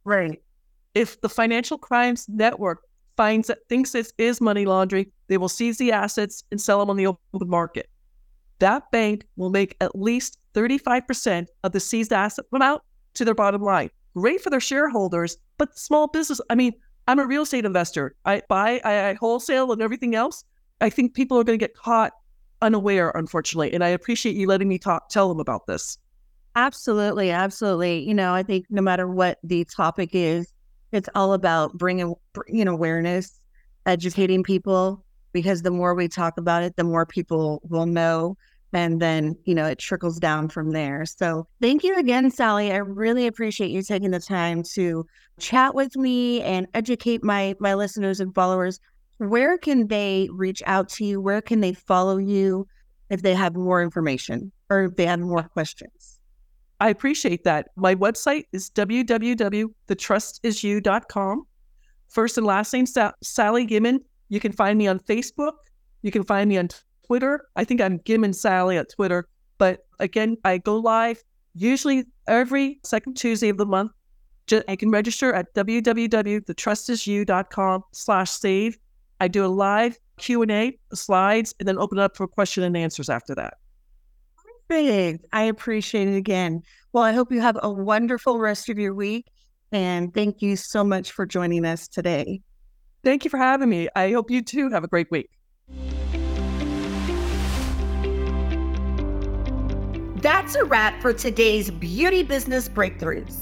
Right. 0.04 0.42
If 0.94 1.18
the 1.22 1.28
Financial 1.30 1.78
Crimes 1.78 2.26
Network 2.28 2.82
finds 3.16 3.48
that 3.48 3.60
thinks 3.70 3.92
this 3.92 4.12
is 4.18 4.42
money 4.42 4.66
laundering, 4.66 5.10
they 5.28 5.38
will 5.38 5.48
seize 5.48 5.78
the 5.78 5.90
assets 5.90 6.44
and 6.50 6.60
sell 6.60 6.78
them 6.78 6.90
on 6.90 6.96
the 6.98 7.06
open 7.06 7.48
market. 7.48 7.88
That 8.58 8.90
bank 8.90 9.24
will 9.36 9.48
make 9.48 9.74
at 9.80 9.98
least 9.98 10.37
35% 10.54 11.46
of 11.64 11.72
the 11.72 11.80
seized 11.80 12.12
asset 12.12 12.44
amount 12.52 12.82
to 13.14 13.24
their 13.24 13.34
bottom 13.34 13.62
line. 13.62 13.90
Great 14.14 14.40
for 14.40 14.50
their 14.50 14.60
shareholders, 14.60 15.36
but 15.58 15.78
small 15.78 16.06
business. 16.06 16.40
I 16.50 16.54
mean, 16.54 16.72
I'm 17.06 17.18
a 17.18 17.26
real 17.26 17.42
estate 17.42 17.64
investor. 17.64 18.14
I 18.24 18.42
buy, 18.48 18.80
I, 18.84 19.10
I 19.10 19.14
wholesale, 19.14 19.72
and 19.72 19.80
everything 19.80 20.14
else. 20.14 20.44
I 20.80 20.90
think 20.90 21.14
people 21.14 21.38
are 21.38 21.44
going 21.44 21.58
to 21.58 21.62
get 21.62 21.74
caught 21.74 22.12
unaware, 22.62 23.10
unfortunately. 23.14 23.72
And 23.72 23.82
I 23.82 23.88
appreciate 23.88 24.36
you 24.36 24.46
letting 24.46 24.68
me 24.68 24.78
talk, 24.78 25.08
tell 25.08 25.28
them 25.28 25.40
about 25.40 25.66
this. 25.66 25.98
Absolutely. 26.56 27.30
Absolutely. 27.30 28.00
You 28.06 28.14
know, 28.14 28.34
I 28.34 28.42
think 28.42 28.66
no 28.68 28.82
matter 28.82 29.08
what 29.08 29.38
the 29.42 29.64
topic 29.64 30.10
is, 30.12 30.52
it's 30.92 31.08
all 31.14 31.32
about 31.32 31.76
bringing, 31.78 32.14
br- 32.32 32.42
you 32.48 32.64
know, 32.64 32.72
awareness, 32.72 33.40
educating 33.86 34.42
people, 34.42 35.04
because 35.32 35.62
the 35.62 35.70
more 35.70 35.94
we 35.94 36.08
talk 36.08 36.38
about 36.38 36.62
it, 36.62 36.76
the 36.76 36.84
more 36.84 37.06
people 37.06 37.60
will 37.62 37.86
know. 37.86 38.36
And 38.72 39.00
then, 39.00 39.36
you 39.44 39.54
know, 39.54 39.66
it 39.66 39.78
trickles 39.78 40.18
down 40.18 40.48
from 40.48 40.72
there. 40.72 41.06
So 41.06 41.46
thank 41.60 41.84
you 41.84 41.98
again, 41.98 42.30
Sally. 42.30 42.70
I 42.70 42.76
really 42.76 43.26
appreciate 43.26 43.70
you 43.70 43.82
taking 43.82 44.10
the 44.10 44.20
time 44.20 44.62
to 44.74 45.06
chat 45.38 45.74
with 45.74 45.96
me 45.96 46.42
and 46.42 46.66
educate 46.74 47.24
my 47.24 47.54
my 47.60 47.72
listeners 47.74 48.20
and 48.20 48.34
followers. 48.34 48.78
Where 49.18 49.58
can 49.58 49.88
they 49.88 50.28
reach 50.30 50.62
out 50.66 50.88
to 50.90 51.04
you? 51.04 51.20
Where 51.20 51.40
can 51.40 51.60
they 51.60 51.72
follow 51.72 52.18
you 52.18 52.66
if 53.10 53.22
they 53.22 53.34
have 53.34 53.56
more 53.56 53.82
information 53.82 54.52
or 54.68 54.84
if 54.84 54.96
they 54.96 55.06
have 55.06 55.20
more 55.20 55.44
questions? 55.44 56.18
I 56.80 56.90
appreciate 56.90 57.44
that. 57.44 57.68
My 57.76 57.94
website 57.94 58.44
is 58.52 58.68
www.thetrustisisyou.com. 58.70 61.46
First 62.08 62.38
and 62.38 62.46
last 62.46 62.72
name, 62.72 62.86
Sa- 62.86 63.12
Sally 63.22 63.66
Gimmon. 63.66 64.00
You 64.28 64.40
can 64.40 64.52
find 64.52 64.78
me 64.78 64.86
on 64.86 65.00
Facebook. 65.00 65.54
You 66.02 66.12
can 66.12 66.22
find 66.22 66.48
me 66.48 66.56
on 66.58 66.68
Twitter. 67.08 67.48
I 67.56 67.64
think 67.64 67.80
I'm 67.80 67.98
Gimmon 67.98 68.32
Sally 68.32 68.76
at 68.76 68.90
Twitter. 68.90 69.28
But 69.56 69.80
again, 69.98 70.36
I 70.44 70.58
go 70.58 70.76
live 70.76 71.20
usually 71.54 72.04
every 72.28 72.78
second 72.84 73.16
Tuesday 73.16 73.48
of 73.48 73.56
the 73.56 73.66
month. 73.66 73.90
You 74.50 74.62
can 74.76 74.90
register 74.90 75.32
at 75.34 75.52
www.thetrustisyou.com 75.54 77.82
slash 77.92 78.30
save. 78.30 78.78
I 79.20 79.28
do 79.28 79.44
a 79.44 79.48
live 79.48 79.98
Q&A, 80.18 80.78
slides, 80.94 81.54
and 81.58 81.68
then 81.68 81.76
open 81.78 81.98
it 81.98 82.02
up 82.02 82.16
for 82.16 82.28
question 82.28 82.62
and 82.62 82.76
answers 82.76 83.10
after 83.10 83.34
that. 83.34 83.54
Big. 84.68 85.20
I 85.32 85.42
appreciate 85.44 86.08
it 86.08 86.16
again. 86.16 86.62
Well, 86.92 87.04
I 87.04 87.12
hope 87.12 87.32
you 87.32 87.40
have 87.40 87.58
a 87.62 87.70
wonderful 87.70 88.38
rest 88.38 88.68
of 88.68 88.78
your 88.78 88.94
week. 88.94 89.26
And 89.72 90.12
thank 90.14 90.42
you 90.42 90.56
so 90.56 90.84
much 90.84 91.12
for 91.12 91.24
joining 91.26 91.64
us 91.64 91.88
today. 91.88 92.42
Thank 93.04 93.24
you 93.24 93.30
for 93.30 93.38
having 93.38 93.68
me. 93.68 93.88
I 93.94 94.12
hope 94.12 94.30
you 94.30 94.42
too 94.42 94.70
have 94.70 94.84
a 94.84 94.88
great 94.88 95.10
week. 95.10 95.30
That's 100.22 100.56
a 100.56 100.64
wrap 100.64 101.00
for 101.00 101.12
today's 101.12 101.70
beauty 101.70 102.24
business 102.24 102.68
breakthroughs. 102.68 103.36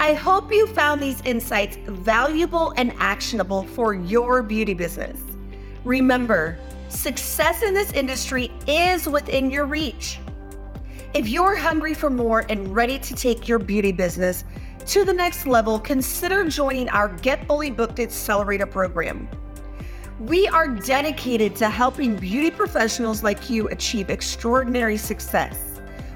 I 0.00 0.14
hope 0.14 0.50
you 0.50 0.66
found 0.68 1.02
these 1.02 1.20
insights 1.26 1.76
valuable 1.86 2.72
and 2.78 2.94
actionable 2.96 3.64
for 3.64 3.92
your 3.92 4.42
beauty 4.42 4.72
business. 4.72 5.20
Remember, 5.84 6.58
success 6.88 7.62
in 7.62 7.74
this 7.74 7.92
industry 7.92 8.50
is 8.66 9.06
within 9.06 9.50
your 9.50 9.66
reach. 9.66 10.18
If 11.12 11.28
you're 11.28 11.56
hungry 11.56 11.92
for 11.92 12.08
more 12.08 12.46
and 12.48 12.74
ready 12.74 12.98
to 13.00 13.14
take 13.14 13.46
your 13.46 13.58
beauty 13.58 13.92
business 13.92 14.44
to 14.86 15.04
the 15.04 15.12
next 15.12 15.46
level, 15.46 15.78
consider 15.78 16.48
joining 16.48 16.88
our 16.88 17.08
Get 17.16 17.46
Fully 17.46 17.70
Booked 17.70 18.00
Accelerator 18.00 18.66
program. 18.66 19.28
We 20.20 20.48
are 20.48 20.68
dedicated 20.68 21.54
to 21.56 21.68
helping 21.68 22.16
beauty 22.16 22.50
professionals 22.50 23.22
like 23.22 23.50
you 23.50 23.68
achieve 23.68 24.08
extraordinary 24.08 24.96
success 24.96 25.73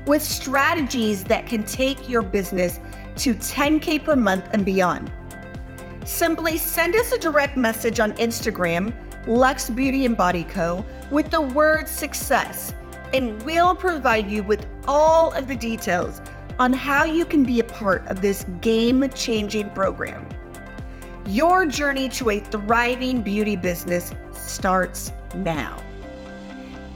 with 0.09 0.23
strategies 0.23 1.23
that 1.25 1.47
can 1.47 1.63
take 1.63 2.09
your 2.09 2.23
business 2.23 2.81
to 3.17 3.35
10K 3.35 4.03
per 4.03 4.17
month 4.17 4.49
and 4.53 4.65
beyond. 4.65 5.13
Simply 6.05 6.57
send 6.57 6.97
us 6.97 7.13
a 7.13 7.19
direct 7.19 7.59
message 7.59 8.01
on 8.01 8.13
Instagram, 8.15 8.95
Lux 9.27 9.69
Beauty 9.69 10.07
and 10.07 10.17
Body 10.17 10.45
Co., 10.45 10.85
with 11.11 11.31
the 11.31 11.41
word 11.41 11.87
success, 11.87 12.73
and 13.13 13.41
we'll 13.43 13.75
provide 13.75 14.31
you 14.31 14.43
with 14.43 14.67
all 14.87 15.31
of 15.33 15.47
the 15.47 15.57
details 15.57 16.23
on 16.59 16.73
how 16.73 17.05
you 17.05 17.27
can 17.27 17.45
be 17.45 17.61
a 17.61 17.65
part 17.65 18.07
of 18.09 18.23
this 18.23 18.45
game 18.63 19.09
changing 19.11 19.69
program. 19.71 20.27
Your 21.27 21.67
journey 21.67 22.09
to 22.11 22.31
a 22.31 22.41
thriving 22.41 23.21
beauty 23.21 23.57
business 23.57 24.15
starts 24.33 25.13
now. 25.35 25.83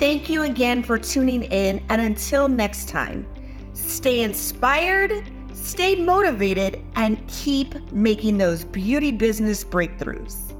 Thank 0.02 0.28
you 0.28 0.42
again 0.42 0.82
for 0.82 0.98
tuning 0.98 1.44
in, 1.44 1.80
and 1.88 2.00
until 2.02 2.48
next 2.48 2.88
time, 2.88 3.24
stay 3.72 4.22
inspired, 4.22 5.12
stay 5.52 5.94
motivated, 5.94 6.82
and 6.96 7.24
keep 7.28 7.92
making 7.92 8.36
those 8.36 8.64
beauty 8.64 9.12
business 9.12 9.62
breakthroughs. 9.62 10.51